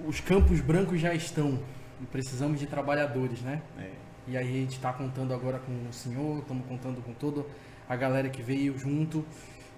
[0.02, 0.08] um...
[0.08, 1.60] os campos brancos já estão
[2.02, 3.62] e precisamos de trabalhadores, né?
[3.78, 3.92] É.
[4.28, 7.46] E aí a gente está contando agora com o senhor, estamos contando com toda
[7.88, 9.24] a galera que veio junto.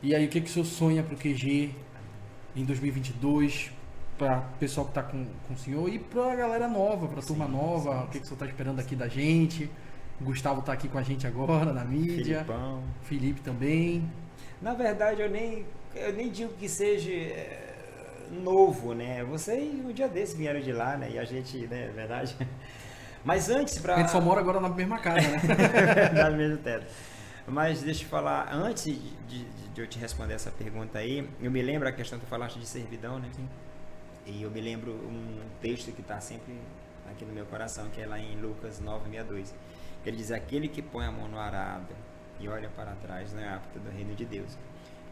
[0.02, 1.74] E aí o que, que o senhor sonha para o QG
[2.56, 3.72] em 2022,
[4.18, 7.20] para o pessoal que está com, com o senhor e para a galera nova, para
[7.20, 9.70] a turma nova, sim, o que, que o senhor está esperando aqui da gente?
[10.22, 12.46] O Gustavo está aqui com a gente agora na mídia.
[12.46, 12.84] Filipão.
[13.04, 14.10] Felipe também.
[14.62, 17.12] Na verdade, eu nem, eu nem digo que seja
[18.32, 19.24] novo, né?
[19.24, 21.12] Vocês um dia desse vieram de lá, né?
[21.12, 22.36] E a gente, né, é verdade?
[23.24, 25.42] Mas antes para A gente só mora agora na mesma casa, né?
[26.14, 26.86] na mesma teto.
[27.48, 31.52] Mas deixa eu falar, antes de, de, de, eu te responder essa pergunta aí, eu
[31.52, 33.30] me lembro a questão que tu falaste de servidão, né?
[33.36, 33.48] Sim.
[34.26, 36.56] E eu me lembro um texto que está sempre
[37.12, 39.54] aqui no meu coração, que é lá em Lucas 9:62.
[40.06, 41.96] Ele diz: Aquele que põe a mão no arado
[42.40, 44.58] e olha para trás não é apto do reino de Deus.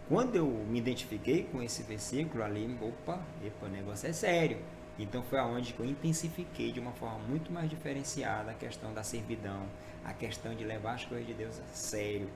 [0.07, 4.57] Quando eu me identifiquei com esse versículo ali, opa, epa, o negócio é sério.
[4.99, 9.65] Então foi aonde eu intensifiquei de uma forma muito mais diferenciada a questão da servidão,
[10.03, 12.29] a questão de levar as coisas de Deus a sério.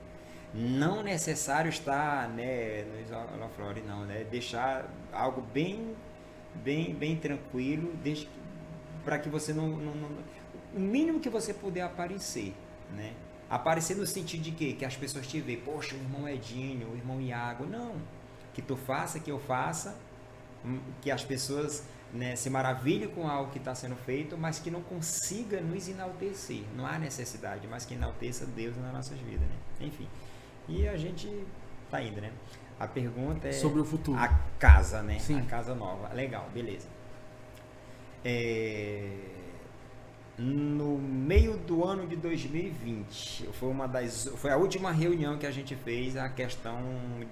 [0.54, 4.24] Não necessário estar, né, no Isolaflore, não, né?
[4.30, 5.94] Deixar algo bem,
[6.54, 7.92] bem, bem tranquilo,
[9.04, 10.08] para que você não, não, não,
[10.74, 12.54] o mínimo que você puder aparecer,
[12.96, 13.12] né?
[13.50, 14.74] Aparecer no sentido de quê?
[14.78, 17.64] Que as pessoas te veem, poxa, o irmão Edinho, o irmão Iago.
[17.64, 17.94] Não.
[18.52, 19.96] Que tu faça, que eu faça,
[20.64, 24.70] hum, que as pessoas né, se maravilhem com algo que está sendo feito, mas que
[24.70, 26.62] não consiga nos enaltecer.
[26.76, 29.48] Não há necessidade, mas que enalteça Deus nas nossas vidas.
[29.48, 29.56] Né?
[29.80, 30.08] Enfim.
[30.68, 31.46] E a gente
[31.90, 32.30] tá indo, né?
[32.78, 33.52] A pergunta é.
[33.52, 34.18] Sobre o futuro.
[34.18, 35.18] A casa, né?
[35.18, 35.40] Sim.
[35.40, 36.12] A casa nova.
[36.12, 36.86] Legal, beleza.
[38.22, 39.37] É
[40.38, 43.48] no meio do ano de 2020.
[43.54, 46.80] Foi uma das foi a última reunião que a gente fez a questão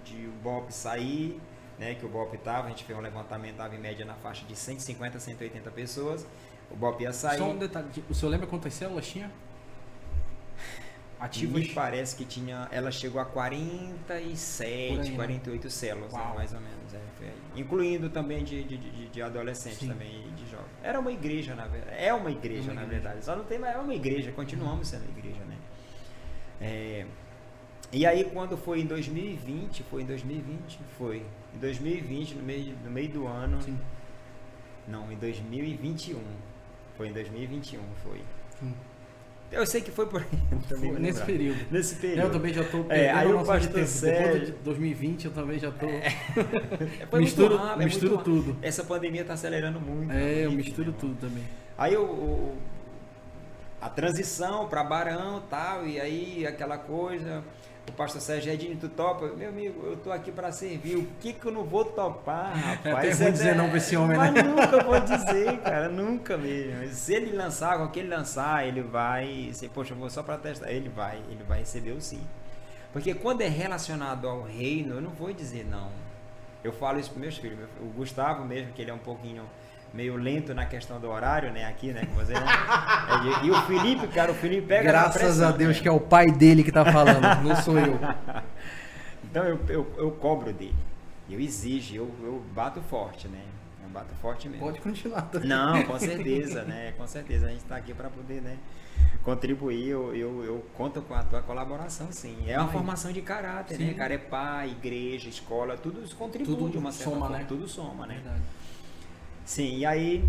[0.04, 1.40] de o BOP sair,
[1.78, 4.44] né, que o BOP estava, a gente fez um levantamento, estava em média na faixa
[4.44, 6.26] de 150 a 180 pessoas.
[6.68, 7.38] O BOP ia sair.
[7.38, 9.30] Só um detalhe, o senhor lembra quantas células tinha?
[11.18, 11.62] Ativas?
[11.62, 15.70] Me parece que tinha, ela chegou a 47, aí, 48 né?
[15.70, 19.88] células, né, mais ou menos, é, incluindo também de, de, de, de adolescentes Sim.
[19.88, 20.26] também
[20.82, 21.96] era uma igreja, na verdade.
[21.98, 23.02] É uma igreja, uma na igreja.
[23.02, 23.24] verdade.
[23.24, 23.74] Só não tem mais.
[23.74, 25.56] É uma igreja, continuamos sendo igreja, né?
[26.60, 27.06] É,
[27.92, 32.90] E aí quando foi em 2020, foi em 2020, foi em 2020 no meio no
[32.90, 33.60] meio do ano.
[33.62, 33.78] Sim.
[34.86, 36.20] Não, em 2021.
[36.96, 38.22] Foi em 2021, foi.
[38.58, 38.74] Sim.
[39.50, 40.26] Eu sei que foi por aí.
[40.68, 41.58] também Foi nesse período.
[41.70, 42.20] Nesse período.
[42.26, 45.86] Eu também já tô É, aí o pastor Sérgio- de 2020 eu também já tô.
[47.10, 48.50] Foi misturo muito rápido, é misturo muito tudo.
[48.50, 48.58] rápido.
[48.66, 50.12] Essa pandemia tá acelerando muito.
[50.12, 51.44] É, eu misturo né, tudo também.
[51.78, 52.56] Aí o, o-
[53.80, 57.44] a transição para Barão tal, e aí aquela coisa,
[57.88, 59.26] o pastor Sérgio Edinho, tu topa?
[59.28, 62.52] Meu amigo, eu tô aqui para servir, o que que eu não vou topar,
[62.84, 62.86] rapaz?
[62.86, 64.42] É até ruim dizer não pra esse homem, Mas né?
[64.42, 66.92] nunca vou dizer, cara, nunca mesmo.
[66.92, 70.36] Se ele lançar, com que ele lançar, ele vai, se, poxa, eu vou só para
[70.36, 72.20] testar, ele vai, ele vai receber o sim.
[72.92, 75.90] Porque quando é relacionado ao reino, eu não vou dizer não.
[76.64, 77.58] Eu falo isso para meus filhos.
[77.80, 79.44] O Gustavo mesmo, que ele é um pouquinho
[79.94, 81.64] meio lento na questão do horário, né?
[81.66, 82.04] Aqui, né?
[82.06, 82.40] Com você, né?
[83.10, 85.82] É de- E o Felipe, cara, o Felipe pega Graças pressão, a Deus né?
[85.82, 87.98] que é o pai dele que tá falando, não sou eu.
[89.24, 90.74] Então eu, eu, eu cobro dele.
[91.28, 93.40] Eu exijo, eu, eu bato forte, né?
[93.82, 94.64] Eu bato forte mesmo.
[94.64, 95.22] Pode continuar.
[95.22, 95.40] tá?
[95.40, 96.92] Não, com certeza, né?
[96.96, 98.56] Com certeza a gente está aqui para poder, né?
[99.22, 102.36] Contribuir, eu, eu, eu conto com a tua colaboração, sim.
[102.46, 103.86] É uma formação de caráter, Sim.
[103.86, 103.94] né?
[103.94, 107.38] Cara, é pai, igreja, escola, tudo isso contribui Tudo de uma certa soma, forma.
[107.38, 107.44] né?
[107.48, 108.14] Tudo soma, né?
[108.14, 108.40] Verdade.
[109.46, 110.28] Sim, e aí,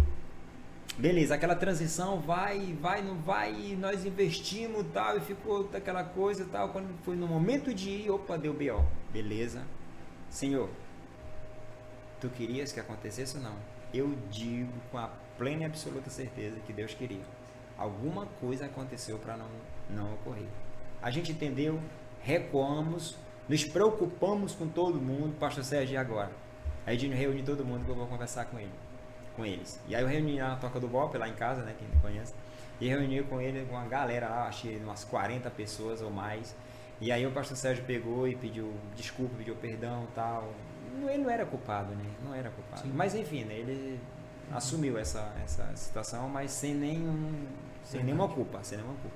[0.95, 6.45] beleza, aquela transição vai, vai, não vai, e nós investimos tal, e ficou aquela coisa
[6.51, 6.69] tal.
[6.69, 8.85] Quando foi no momento de ir, opa, deu B.O.
[9.11, 9.63] Beleza.
[10.29, 10.69] Senhor,
[12.21, 13.55] tu querias que acontecesse ou não?
[13.91, 17.25] Eu digo com a plena e absoluta certeza que Deus queria.
[17.75, 19.49] Alguma coisa aconteceu para não,
[19.89, 20.47] não ocorrer.
[21.01, 21.79] A gente entendeu,
[22.21, 23.15] recuamos,
[23.49, 26.31] nos preocupamos com todo mundo, pastor Sérgio, e agora?
[26.85, 28.71] Aí a gente reúne todo mundo que eu vou conversar com ele,
[29.37, 29.79] com eles.
[29.87, 32.33] E aí eu reuni lá na Toca do Bop, lá em casa, né, quem conhece,
[32.81, 36.53] e reuni com ele, com uma galera lá, achei umas 40 pessoas ou mais.
[36.99, 40.51] E aí o pastor Sérgio pegou e pediu desculpa, pediu perdão e tal.
[41.07, 42.03] Ele não era culpado, né?
[42.25, 42.81] Não era culpado.
[42.81, 42.91] Sim.
[42.93, 43.53] Mas enfim, né?
[43.53, 43.99] Ele
[44.51, 47.45] assumiu essa, essa situação, mas sem nenhum,
[47.83, 48.03] sem Verdade.
[48.05, 49.15] nenhuma culpa, sem nenhuma culpa.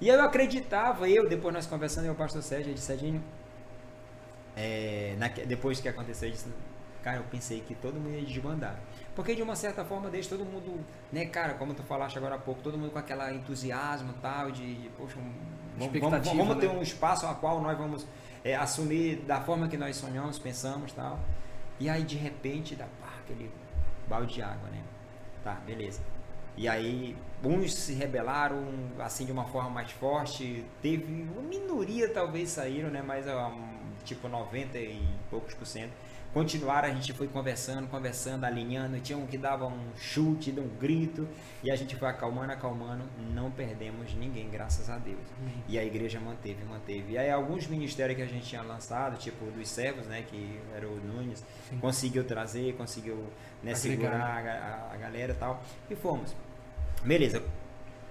[0.00, 3.22] E eu acreditava, eu, depois nós conversando, eu, o pastor Sérgio, ele disse, Serginho,
[4.56, 6.48] é, naque- depois que aconteceu, eu disse,
[7.02, 8.78] cara, eu pensei que todo mundo ia desbandar.
[9.14, 12.38] Porque de uma certa forma deixa todo mundo, né, cara, como tu falaste agora há
[12.38, 15.16] pouco, todo mundo com aquela entusiasmo e tal, de, de, poxa,
[15.76, 16.78] vamos, vamos, vamos ter né?
[16.78, 18.06] um espaço a qual nós vamos
[18.44, 21.18] é, assumir da forma que nós sonhamos, pensamos tal.
[21.78, 23.50] E aí de repente dá pá, aquele
[24.08, 24.82] balde de água, né?
[25.42, 26.00] Tá, beleza.
[26.56, 28.62] E aí uns se rebelaram
[28.98, 33.02] assim de uma forma mais forte, teve uma minoria talvez saíram, né?
[33.02, 35.92] Mas um, tipo 90 e poucos por cento.
[36.32, 41.26] Continuaram, a gente foi conversando, conversando, alinhando, tinha um que dava um chute, um grito,
[41.60, 43.02] e a gente foi acalmando, acalmando,
[43.34, 45.18] não perdemos ninguém, graças a Deus.
[45.68, 47.14] E a igreja manteve, manteve.
[47.14, 50.86] E aí alguns ministérios que a gente tinha lançado, tipo dos servos, né, que era
[50.86, 51.78] o Nunes, Sim.
[51.78, 53.24] conseguiu trazer, conseguiu
[53.60, 55.60] né, segurar a, a galera e tal.
[55.90, 56.36] E fomos.
[57.02, 57.42] Beleza.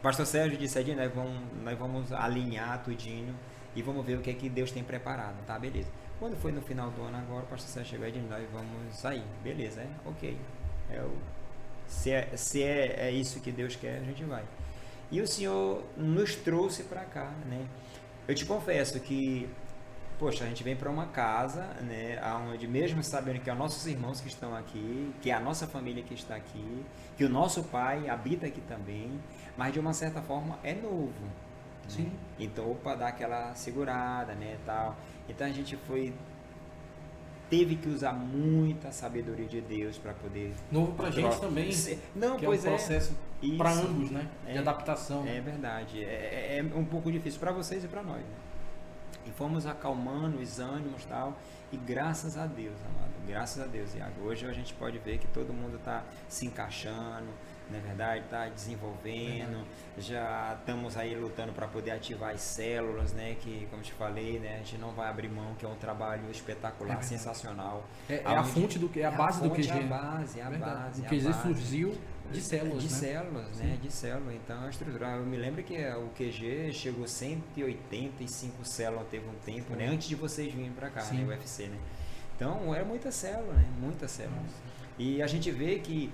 [0.02, 3.34] Pastor Sérgio disse, Edinho, nós vamos, nós vamos alinhar tudinho
[3.76, 5.58] e vamos ver o que é que Deus tem preparado, tá?
[5.58, 5.88] Beleza.
[6.20, 9.24] Quando foi no final do ano agora, o pastor Sérgio chegou, Edinho, nós vamos sair.
[9.42, 9.88] Beleza, é?
[10.06, 10.38] Ok.
[10.92, 11.12] É o,
[11.88, 14.44] se é, se é, é isso que Deus quer, a gente vai.
[15.12, 17.66] E o Senhor nos trouxe para cá, né?
[18.28, 19.50] Eu te confesso que,
[20.20, 22.20] poxa, a gente vem para uma casa, né,
[22.52, 25.66] onde mesmo sabendo que é os nossos irmãos que estão aqui, que é a nossa
[25.66, 26.86] família que está aqui,
[27.18, 29.20] que o nosso pai habita aqui também,
[29.58, 31.08] mas de uma certa forma é novo.
[31.08, 31.32] né?
[31.88, 32.12] Sim.
[32.38, 34.96] Então, opa, dá aquela segurada, né, tal.
[35.30, 36.14] Então a gente foi
[37.50, 41.72] teve que usar muita sabedoria de Deus para poder Novo pra gente também.
[42.16, 42.76] Não, que pois é um é.
[42.76, 43.16] processo
[43.58, 43.82] para Isso.
[43.88, 44.30] ambos, né?
[44.46, 44.58] De É.
[44.60, 45.26] adaptação.
[45.26, 46.04] É verdade.
[46.04, 48.20] É, é- é um pouco difícil para vocês e para nós.
[48.20, 48.36] Né?
[49.26, 51.38] E fomos acalmando os ânimos e tal.
[51.72, 53.10] E graças a Deus, amado.
[53.28, 54.26] Graças a Deus, Iago.
[54.26, 57.28] Hoje a gente pode ver que todo mundo está se encaixando,
[57.70, 58.26] não é verdade?
[58.26, 59.66] Está desenvolvendo.
[59.98, 63.36] Já estamos aí lutando para poder ativar as células, né?
[63.40, 64.56] Que, como te falei, né?
[64.56, 67.06] A gente não vai abrir mão, que é um trabalho É espetacular, verdade.
[67.06, 67.86] sensacional.
[68.10, 69.72] É, é a fonte do que é a base do fonte, QG.
[69.72, 70.76] É a base, é a Verdade.
[70.76, 71.02] base.
[71.02, 71.42] O é QG base.
[71.42, 71.98] surgiu
[72.32, 72.96] de células, de né?
[72.96, 73.78] células, né?
[73.82, 74.34] De célula.
[74.34, 75.08] Então, a estrutura.
[75.16, 79.88] Eu me lembro que o QG chegou a 185 células teve um tempo, né?
[79.88, 81.18] Antes de vocês virem para cá, Sim.
[81.20, 81.24] né?
[81.26, 81.78] O UFC, né?
[82.36, 83.66] Então, era muita célula, né?
[83.80, 84.38] Muita célula.
[84.42, 84.56] Nossa.
[84.98, 86.12] E a gente vê que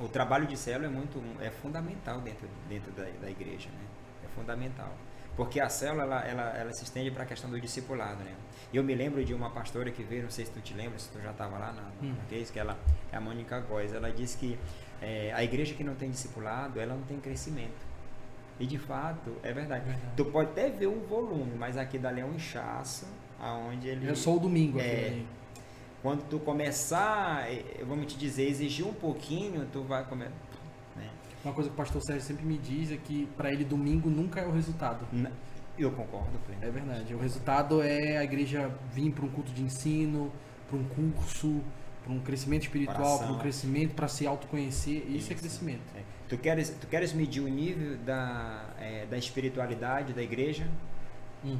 [0.00, 3.84] o trabalho de célula é muito é fundamental dentro, dentro da, da igreja, né?
[4.24, 4.92] É fundamental.
[5.36, 8.34] Porque a célula, ela, ela, ela se estende para a questão do discipulado, né?
[8.74, 11.08] Eu me lembro de uma pastora que veio, não sei se tu te lembra, se
[11.10, 12.12] tu já estava lá na, Hum.
[12.18, 12.76] na case, que ela
[13.12, 13.92] é a Mônica Góes.
[13.92, 14.58] Ela disse que
[15.00, 17.86] eh, a igreja que não tem discipulado, ela não tem crescimento.
[18.58, 19.82] E de fato, é verdade.
[19.82, 20.12] É verdade.
[20.16, 23.06] Tu pode até ver um volume, mas aqui dali é um inchaço,
[23.40, 24.10] aonde ele.
[24.10, 24.80] É só o domingo.
[24.80, 24.82] É.
[24.82, 25.26] aquele-
[26.02, 30.30] Quando tu começar, eh, vamos te dizer, exigir um pouquinho, tu vai comer.
[30.96, 31.08] Né?
[31.44, 34.40] Uma coisa que o pastor Sérgio sempre me diz é que para ele domingo nunca
[34.40, 35.06] é o resultado.
[35.12, 35.30] N-
[35.76, 36.64] Eu concordo, Pleno.
[36.64, 37.14] É verdade.
[37.14, 40.30] O resultado é a igreja vir para um culto de ensino,
[40.68, 41.60] para um curso,
[42.04, 44.98] para um crescimento espiritual, para um crescimento, para se autoconhecer.
[45.08, 45.34] Isso, é Isso.
[45.36, 45.82] crescimento.
[45.96, 46.02] É.
[46.28, 50.68] Tu, queres, tu queres medir o nível da, eh, da espiritualidade da igreja?
[51.44, 51.58] Hum.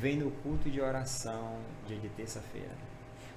[0.00, 2.70] Vem no culto de oração dia de terça-feira.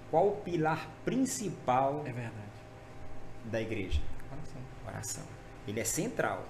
[0.10, 2.34] Qual o pilar principal É verdade.
[3.46, 4.02] da igreja?
[4.32, 4.62] Oração.
[4.88, 5.24] Oração.
[5.68, 6.46] Ele é central.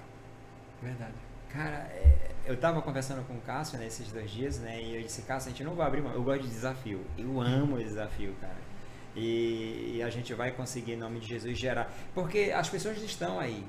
[0.82, 1.14] Verdade.
[1.50, 4.80] Cara, é, eu tava conversando com o Cássio nesses dois dias, né?
[4.82, 6.12] E eu disse, Cássio, a gente não vai abrir mão.
[6.12, 7.04] Eu gosto de desafio.
[7.16, 8.68] Eu amo o desafio, cara.
[9.16, 11.90] E, e a gente vai conseguir, em nome de Jesus, gerar.
[12.14, 13.64] Porque as pessoas estão aí.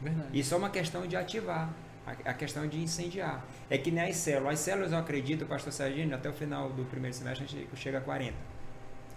[0.00, 0.28] Verdade.
[0.32, 1.70] E só uma questão de ativar.
[2.06, 3.44] A, a questão de incendiar.
[3.68, 4.54] É que nem as células.
[4.54, 7.98] As células, eu acredito, pastor Serginho, até o final do primeiro semestre a gente chega
[7.98, 8.34] a 40.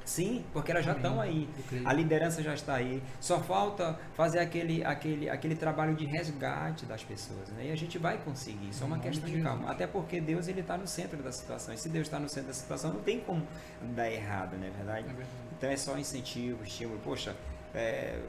[0.03, 1.47] Sim, porque elas já estão aí.
[1.85, 3.01] A liderança já está aí.
[3.19, 7.49] Só falta fazer aquele, aquele, aquele trabalho de resgate das pessoas.
[7.49, 7.67] Né?
[7.67, 8.73] E a gente vai conseguir.
[8.73, 9.69] Só Em uma questão de calma.
[9.69, 11.73] Até porque Deus ele está no centro da situação.
[11.73, 13.45] E se Deus está no centro da situação, não tem como
[13.95, 15.05] dar errado, não é verdade?
[15.05, 15.29] É verdade.
[15.57, 16.99] Então é só incentivo, estímulo.
[16.99, 17.35] Poxa,
[17.73, 18.19] é,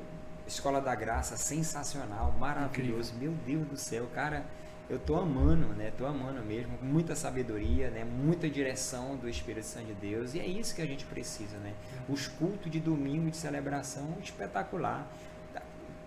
[0.47, 3.15] Escola da Graça, sensacional, maravilhoso.
[3.15, 4.45] Meu Deus do céu, cara,
[4.91, 5.93] eu tô amando, né?
[5.97, 8.05] Tô amando mesmo, muita sabedoria, né?
[8.05, 10.35] Muita direção do Espírito Santo de Deus.
[10.35, 11.73] E é isso que a gente precisa, né?
[12.09, 15.07] Os cultos de domingo de celebração espetacular.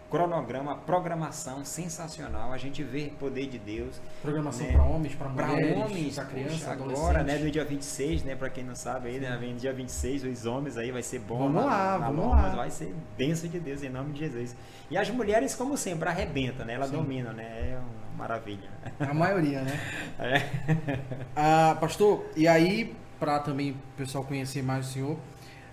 [0.09, 2.53] Cronograma, programação sensacional.
[2.53, 4.71] A gente vê poder de Deus Programação né?
[4.73, 7.03] para homens, para para mulheres, homens, para crianças, poxa, adolescentes.
[7.09, 10.23] agora, né, no dia 26, né, para quem não sabe aí, né, vem dia 26,
[10.23, 11.37] os homens aí vai ser bom.
[11.39, 12.49] Vamos na- lá, na vamos lá.
[12.49, 14.55] Vai ser bênção de Deus em nome de Jesus.
[14.91, 16.73] E as mulheres, como sempre, arrebentam, né?
[16.75, 16.97] Elas Sim.
[16.97, 17.43] dominam, né?
[17.71, 18.69] É uma maravilha.
[18.99, 19.79] A maioria, né?
[20.19, 20.99] É.
[21.35, 25.17] Ah, pastor, e aí, para também o pessoal conhecer mais o senhor,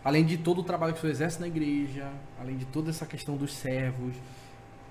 [0.04, 2.10] além de todo o trabalho que o senhor exerce na igreja,
[2.40, 4.14] além de toda essa questão dos servos,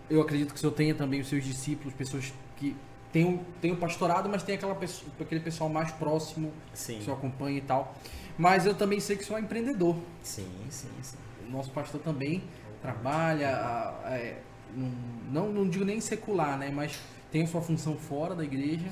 [0.09, 2.75] eu acredito que o senhor tenha também os seus discípulos, pessoas que
[3.11, 6.99] têm o, têm o pastorado, mas tem aquela pessoa, aquele pessoal mais próximo que Sim,
[6.99, 7.95] o senhor acompanha e tal.
[8.37, 9.95] Mas eu também sei que o senhor é empreendedor.
[10.23, 11.17] sim, sim, sim.
[11.47, 12.43] O nosso pastor também
[12.81, 14.37] trabalha, é,
[15.29, 16.71] não, não digo nem secular, né?
[16.73, 16.99] Mas
[17.31, 18.87] tem a sua função fora da igreja.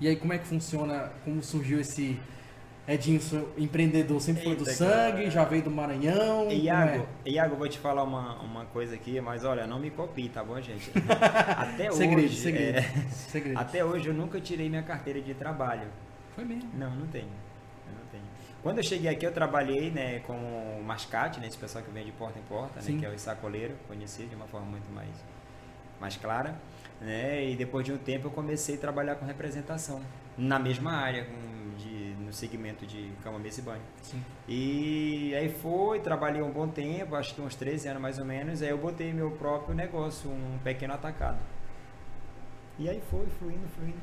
[0.00, 2.18] E aí como é que funciona, como surgiu esse
[2.86, 5.30] Edinho, seu empreendedor, sempre foi do Eita, sangue, cara.
[5.30, 6.50] já veio do Maranhão.
[6.50, 7.30] Iago, é?
[7.30, 10.60] Iago, vou te falar uma, uma coisa aqui, mas olha, não me copie, tá bom,
[10.60, 10.92] gente?
[11.56, 12.36] Até segredo, hoje.
[12.36, 13.58] segredo, é, segredo.
[13.58, 15.88] até hoje eu nunca tirei minha carteira de trabalho.
[16.34, 16.68] Foi mesmo.
[16.74, 17.24] Não, não tenho.
[17.24, 18.24] Eu não tenho.
[18.62, 22.12] Quando eu cheguei aqui, eu trabalhei né, como mascate, né, esse pessoal que vem de
[22.12, 25.24] porta em porta, né, que é o sacoleiro, conhecido de uma forma muito mais,
[25.98, 26.54] mais clara.
[27.00, 30.02] Né, e depois de um tempo, eu comecei a trabalhar com representação,
[30.36, 31.26] na mesma área,
[31.78, 33.82] de, no segmento de cama, mesa e banho.
[34.02, 34.22] Sim.
[34.48, 38.62] E aí foi, trabalhei um bom tempo, acho que uns 13 anos mais ou menos,
[38.62, 41.38] aí eu botei meu próprio negócio, um pequeno atacado.
[42.78, 43.98] E aí foi, fluindo, fluindo.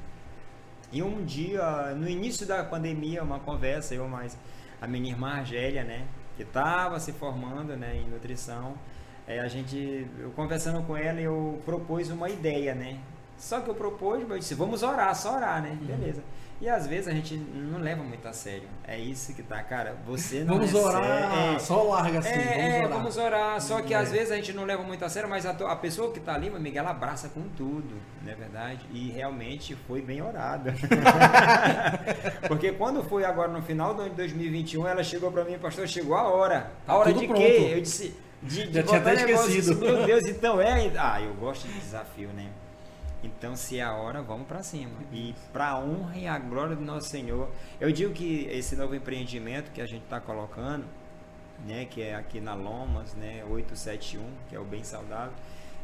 [0.92, 4.38] E um dia, no início da pandemia, uma conversa, eu mais
[4.82, 8.74] a minha irmã Argélia, né, que estava se formando, né, em nutrição,
[9.28, 13.00] é, a gente, eu conversando com ela, eu propus uma ideia, né,
[13.42, 15.88] só que eu propus, eu disse, vamos orar, só orar, né, Uhum.
[15.88, 16.22] beleza.
[16.62, 19.96] E às vezes a gente não leva muito a sério, é isso que tá, cara,
[20.06, 22.90] você não Vamos recebe- orar, é, só larga assim, é, vamos é, orar.
[22.90, 23.62] vamos orar.
[23.62, 23.98] Só que É.
[23.98, 26.36] às vezes a gente não leva muito a sério, mas a, a pessoa que está
[26.36, 28.86] ali, meu amigo, ela abraça com tudo, não é verdade?
[28.94, 30.76] E realmente foi bem orada.
[32.48, 35.88] Porque quando foi agora no final do ano de 2021, ela chegou para mim, pastor,
[35.88, 36.72] chegou a hora.
[36.86, 37.40] Tá a hora de pronto.
[37.42, 37.72] quê?
[37.74, 39.80] Eu disse, de, de Já tinha até negócio, esquecido.
[39.80, 40.92] disse, Meu Deus, então é.
[40.98, 42.48] Ah, eu gosto de desafio, né?
[43.24, 44.94] Então, se é a hora, vamos para cima.
[45.12, 47.50] E para a honra e a glória do nosso Senhor.
[47.80, 50.86] Eu digo que esse novo empreendimento que a gente está colocando,
[51.66, 55.34] né, que é aqui na Lomas, né, 871, que é o Bem Saudável,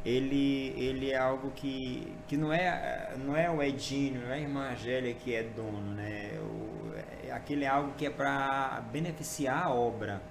[0.06, 4.40] ele, ele é algo que, que não, é, não é o Edinho, não é a
[4.40, 6.32] irmã Angélia que é dono, né?
[6.40, 6.94] O,
[7.26, 10.22] é, aquele é algo que é para beneficiar a obra.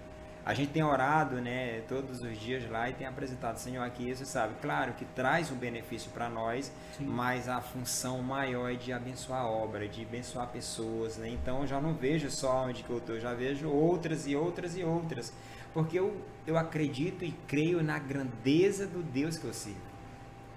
[0.47, 4.25] A gente tem orado, né, todos os dias lá e tem apresentado, Senhor, aqui, você
[4.25, 7.05] sabe, claro que traz um benefício para nós, Sim.
[7.05, 11.31] mas a função maior é de abençoar a obra, de abençoar pessoas, né?
[11.31, 14.37] Então eu já não vejo só onde que eu estou, eu já vejo outras e
[14.37, 15.33] outras e outras,
[15.75, 19.81] porque eu, eu acredito e creio na grandeza do Deus que eu sirvo.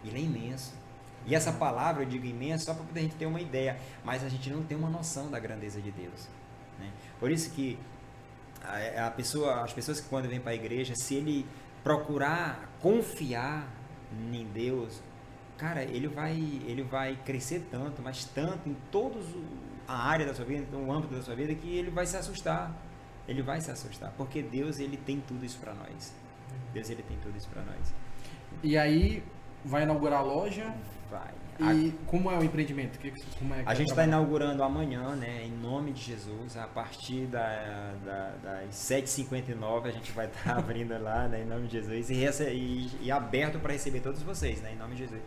[0.06, 0.72] Ele é imenso.
[1.26, 4.24] E essa palavra eu digo imenso só para poder a gente ter uma ideia, mas
[4.24, 6.28] a gente não tem uma noção da grandeza de Deus.
[6.78, 6.92] Né?
[7.20, 7.78] Por isso que
[8.64, 11.46] a, a pessoa, as pessoas que quando vêm para a igreja, se ele
[11.84, 13.68] procurar confiar
[14.32, 15.02] em Deus,
[15.58, 16.36] cara, ele vai,
[16.66, 19.26] ele vai crescer tanto, mas tanto em todos
[19.88, 22.72] a área da sua vida, no âmbito da sua vida, que ele vai se assustar.
[23.28, 26.16] Ele vai se assustar, porque Deus ele tem tudo isso para nós.
[26.74, 27.94] Deus ele tem tudo isso para nós.
[28.64, 29.24] E aí
[29.64, 30.74] vai inaugurar a loja.
[31.12, 31.34] Vai.
[31.60, 32.98] E a, como é o empreendimento?
[33.38, 35.44] Como é a gente está inaugurando amanhã, né?
[35.46, 40.56] Em nome de Jesus, a partir da, da, das 7h59 a gente vai estar tá
[40.58, 41.42] abrindo lá, né?
[41.42, 42.10] Em nome de Jesus.
[42.10, 44.72] E, e, e aberto para receber todos vocês, né?
[44.72, 45.22] Em nome de Jesus.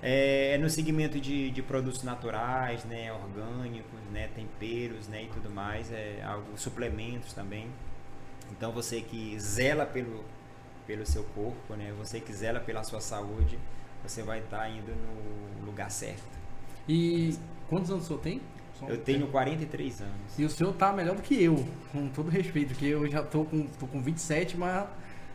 [0.00, 3.12] É, é, no segmento de, de produtos naturais, né?
[3.12, 4.28] Orgânicos, né?
[4.36, 5.24] Temperos, né?
[5.24, 5.90] E tudo mais.
[5.90, 7.68] É algo, suplementos também.
[8.52, 10.24] Então você que zela pelo,
[10.86, 11.92] pelo seu corpo, né?
[11.98, 13.58] Você que zela pela sua saúde
[14.02, 16.38] você vai estar tá indo no lugar certo.
[16.88, 17.36] E
[17.68, 18.40] quantos anos o senhor tem?
[18.88, 20.38] Eu tenho 43 anos.
[20.38, 23.44] E o senhor tá melhor do que eu, com todo respeito, porque eu já tô
[23.44, 24.86] com, tô com 27, mas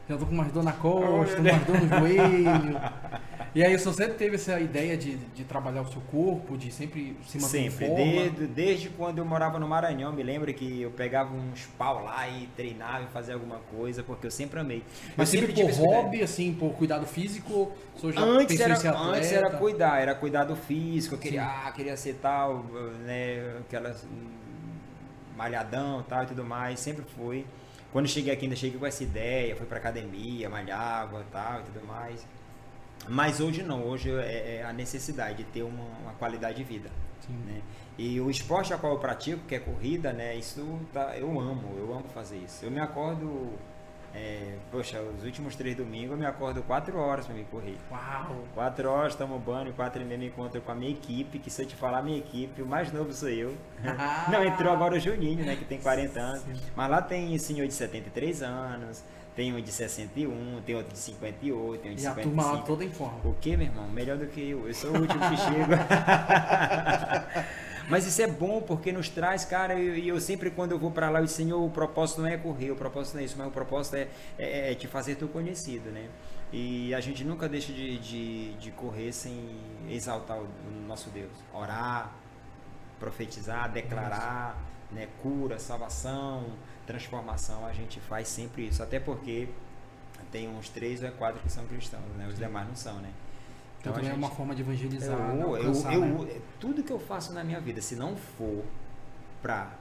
[0.10, 2.82] já tô com mais dor na costa, mais dor no joelho.
[3.58, 7.18] E aí, você sempre teve essa ideia de, de trabalhar o seu corpo, de sempre
[7.26, 8.06] se manter sempre, em forma?
[8.06, 12.30] Desde, desde quando eu morava no Maranhão, me lembro que eu pegava uns pau lá
[12.30, 14.84] e treinava e fazia alguma coisa, porque eu sempre amei.
[15.16, 17.72] Mas sempre, sempre por hobby, assim, por cuidado físico?
[18.00, 22.64] Já antes, era, antes era cuidar, era cuidado físico, eu queria, ah, queria ser tal,
[23.08, 24.06] né, aquelas
[25.36, 27.44] malhadão tal e tudo mais, sempre fui.
[27.92, 31.84] Quando cheguei aqui, ainda cheguei com essa ideia, fui pra academia, malhava tal e tudo
[31.88, 32.24] mais.
[33.08, 36.90] Mas hoje não, hoje é, é a necessidade de ter uma, uma qualidade de vida.
[37.46, 37.62] Né?
[37.98, 40.36] E o esporte a qual eu pratico, que é corrida, né?
[40.36, 42.64] Isso tá, eu amo, eu amo fazer isso.
[42.64, 43.54] Eu me acordo,
[44.14, 47.76] é, poxa, os últimos três domingos eu me acordo quatro horas para me correr.
[47.92, 48.46] Uau!
[48.54, 51.64] Quatro horas, tomo banho, quatro e meia me encontro com a minha equipe, que se
[51.64, 53.58] eu te falar minha equipe, o mais novo sou eu.
[54.32, 55.56] não, entrou agora o Juninho, né?
[55.56, 56.44] Que tem 40 anos.
[56.76, 59.04] Mas lá tem senhor de 73 anos
[59.38, 62.08] tem um de 61, tem outro de 58, tem um de e 55.
[62.08, 63.20] E a turma lá toda em forma.
[63.24, 63.88] O que, meu irmão?
[63.88, 64.68] Melhor do que eu.
[64.68, 65.74] Eu sou o último que chego.
[67.88, 70.90] Mas isso é bom porque nos traz, cara, e eu, eu, sempre quando eu vou
[70.90, 73.48] para lá, eu Senhor, o propósito não é correr, o propósito não é isso, mas
[73.48, 74.08] o propósito é,
[74.40, 76.10] é, é te fazer teu conhecido, né?
[76.52, 79.40] E a gente nunca deixa de, de, de correr sem
[79.88, 81.32] exaltar o, o nosso Deus.
[81.54, 82.12] Orar,
[83.00, 84.60] profetizar, declarar,
[84.92, 86.46] né, cura, salvação,
[86.88, 88.82] transformação, a gente faz sempre isso.
[88.82, 89.50] Até porque
[90.32, 92.28] tem uns três ou quatro que são cristãos, né?
[92.28, 93.12] Os demais não são, né?
[93.80, 95.36] Então, então gente, é uma forma de evangelizar.
[95.36, 96.42] Eu, alcançar, eu, eu, né?
[96.60, 98.64] Tudo que eu faço na minha vida, se não for
[99.42, 99.72] para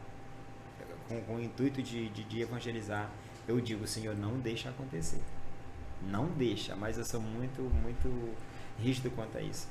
[1.09, 3.09] com, com, o intuito de, de, de, evangelizar,
[3.49, 5.21] eu digo, Senhor, não deixa acontecer.
[6.03, 8.35] Não deixa, mas eu sou muito, muito
[8.79, 9.69] rígido quanto a isso.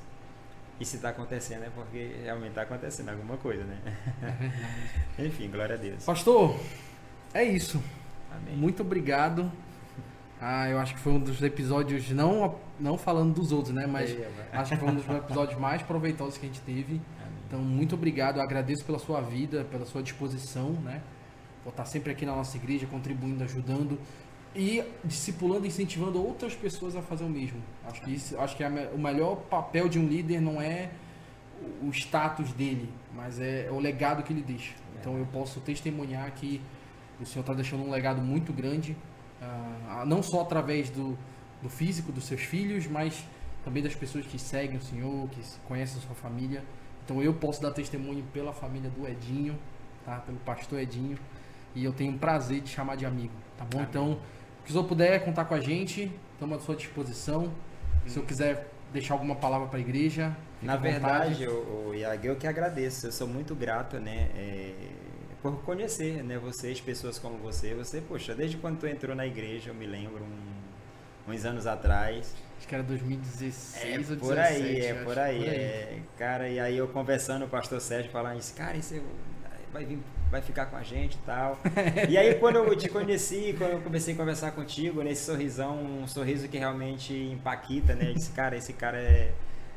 [0.79, 3.79] E se está acontecendo é porque realmente está acontecendo alguma coisa, né?
[5.17, 6.03] É Enfim, glória a Deus.
[6.03, 6.59] Pastor,
[7.35, 7.83] é isso.
[8.31, 8.55] Amém.
[8.55, 9.51] Muito obrigado.
[10.39, 13.85] Ah, eu acho que foi um dos episódios, não, não falando dos outros, né?
[13.85, 16.93] Mas é, acho que foi um dos episódios mais proveitosos que a gente teve.
[16.93, 17.33] Amém.
[17.47, 18.37] Então, muito obrigado.
[18.37, 21.01] Eu agradeço pela sua vida, pela sua disposição, né?
[21.63, 23.99] Por estar sempre aqui na nossa igreja, contribuindo, ajudando
[24.55, 27.61] e discipulando, incentivando outras pessoas a fazer o mesmo.
[27.85, 30.91] Acho que isso, acho que é o melhor papel de um líder não é
[31.81, 34.73] o status dele, mas é o legado que ele deixa.
[34.99, 36.61] Então, eu posso testemunhar que
[37.23, 38.95] o Senhor está deixando um legado muito grande,
[39.41, 41.17] uh, não só através do,
[41.61, 43.25] do físico dos seus filhos, mas
[43.63, 46.63] também das pessoas que seguem o Senhor, que conhecem a sua família.
[47.03, 49.57] Então eu posso dar testemunho pela família do Edinho,
[50.03, 50.17] tá?
[50.17, 51.17] Pelo pastor Edinho.
[51.73, 53.79] E eu tenho um prazer de chamar de amigo, tá bom?
[53.79, 53.87] Amém.
[53.89, 54.19] Então,
[54.63, 57.51] se o senhor puder contar com a gente, estamos à sua disposição.
[58.07, 60.35] Se eu quiser deixar alguma palavra para a igreja.
[60.61, 63.07] Na verdade, o, o Iago, eu que agradeço.
[63.07, 64.29] Eu sou muito grato, né?
[64.35, 64.73] É
[65.45, 67.75] por conhecer, né, vocês, pessoas como você.
[67.75, 72.33] Você, poxa, desde quando tu entrou na igreja, eu me lembro, um, uns anos atrás.
[72.57, 74.25] Acho que era 2016 é, ou 2017.
[74.25, 75.55] Por aí, é por aí, por aí.
[75.55, 78.99] É, cara, e aí eu conversando com o pastor Sérgio, falando isso, cara, isso
[79.71, 79.99] vai vir,
[80.31, 81.59] vai ficar com a gente e tal.
[82.09, 86.07] e aí quando eu te conheci, quando eu comecei a conversar contigo, nesse sorrisão, um
[86.07, 88.13] sorriso que realmente empaquita, né?
[88.15, 89.31] Esse cara, esse cara é,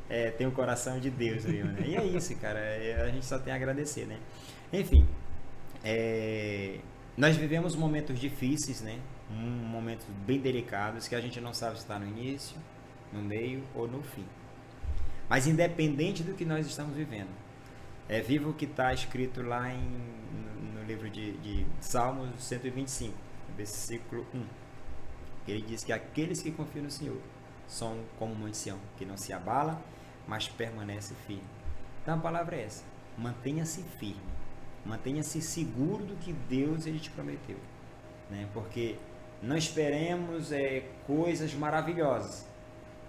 [0.08, 1.82] é, tem o coração de Deus, viu, né?
[1.84, 4.16] E é isso, cara, é, a gente só tem a agradecer, né?
[4.72, 5.06] Enfim,
[5.84, 6.80] é,
[7.16, 8.98] nós vivemos momentos difíceis, né?
[9.30, 12.56] Um, momentos bem delicados que a gente não sabe se está no início,
[13.12, 14.24] no meio ou no fim.
[15.28, 17.30] Mas independente do que nós estamos vivendo,
[18.08, 23.14] é vivo o que está escrito lá em, no, no livro de, de Salmos 125,
[23.56, 24.44] versículo 1.
[25.48, 27.20] Ele diz que aqueles que confiam no Senhor
[27.66, 29.82] são como uma Sião, que não se abala,
[30.26, 31.42] mas permanece firme.
[32.02, 32.84] Então a palavra é essa:
[33.18, 34.37] mantenha-se firme
[34.88, 37.58] Mantenha-se seguro do que Deus ele te prometeu,
[38.30, 38.48] né?
[38.54, 38.96] Porque
[39.42, 42.46] não esperemos é, coisas maravilhosas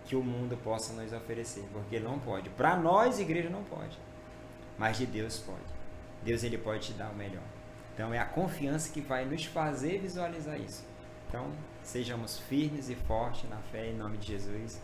[0.06, 2.50] que o mundo possa nos oferecer, porque não pode.
[2.50, 3.98] Para nós, igreja não pode,
[4.78, 5.80] mas de Deus pode.
[6.22, 7.44] Deus ele pode te dar o melhor.
[7.94, 10.84] Então é a confiança que vai nos fazer visualizar isso.
[11.30, 11.50] Então,
[11.82, 14.82] sejamos firmes e fortes na fé em nome de Jesus.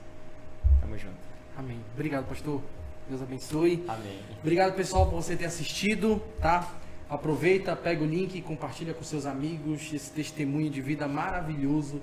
[0.79, 1.17] Tamo junto.
[1.57, 1.83] Amém.
[1.93, 2.61] Obrigado, pastor.
[3.09, 3.83] Deus abençoe.
[3.85, 4.21] Amém.
[4.39, 6.71] Obrigado, pessoal, por você ter assistido, tá?
[7.09, 12.01] Aproveita, pega o link e compartilha com seus amigos esse testemunho de vida maravilhoso.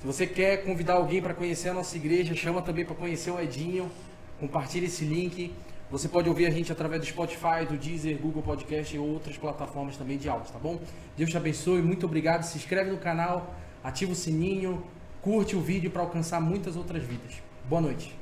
[0.00, 3.38] Se você quer convidar alguém para conhecer a nossa igreja, chama também para conhecer o
[3.38, 3.90] Edinho.
[4.38, 5.52] Compartilhe esse link.
[5.90, 9.96] Você pode ouvir a gente através do Spotify, do Deezer, Google Podcast e outras plataformas
[9.96, 10.80] também de áudio, tá bom?
[11.16, 12.44] Deus te abençoe, muito obrigado.
[12.44, 14.82] Se inscreve no canal, ativa o sininho,
[15.20, 17.42] curte o vídeo para alcançar muitas outras vidas.
[17.68, 18.19] Boa noite.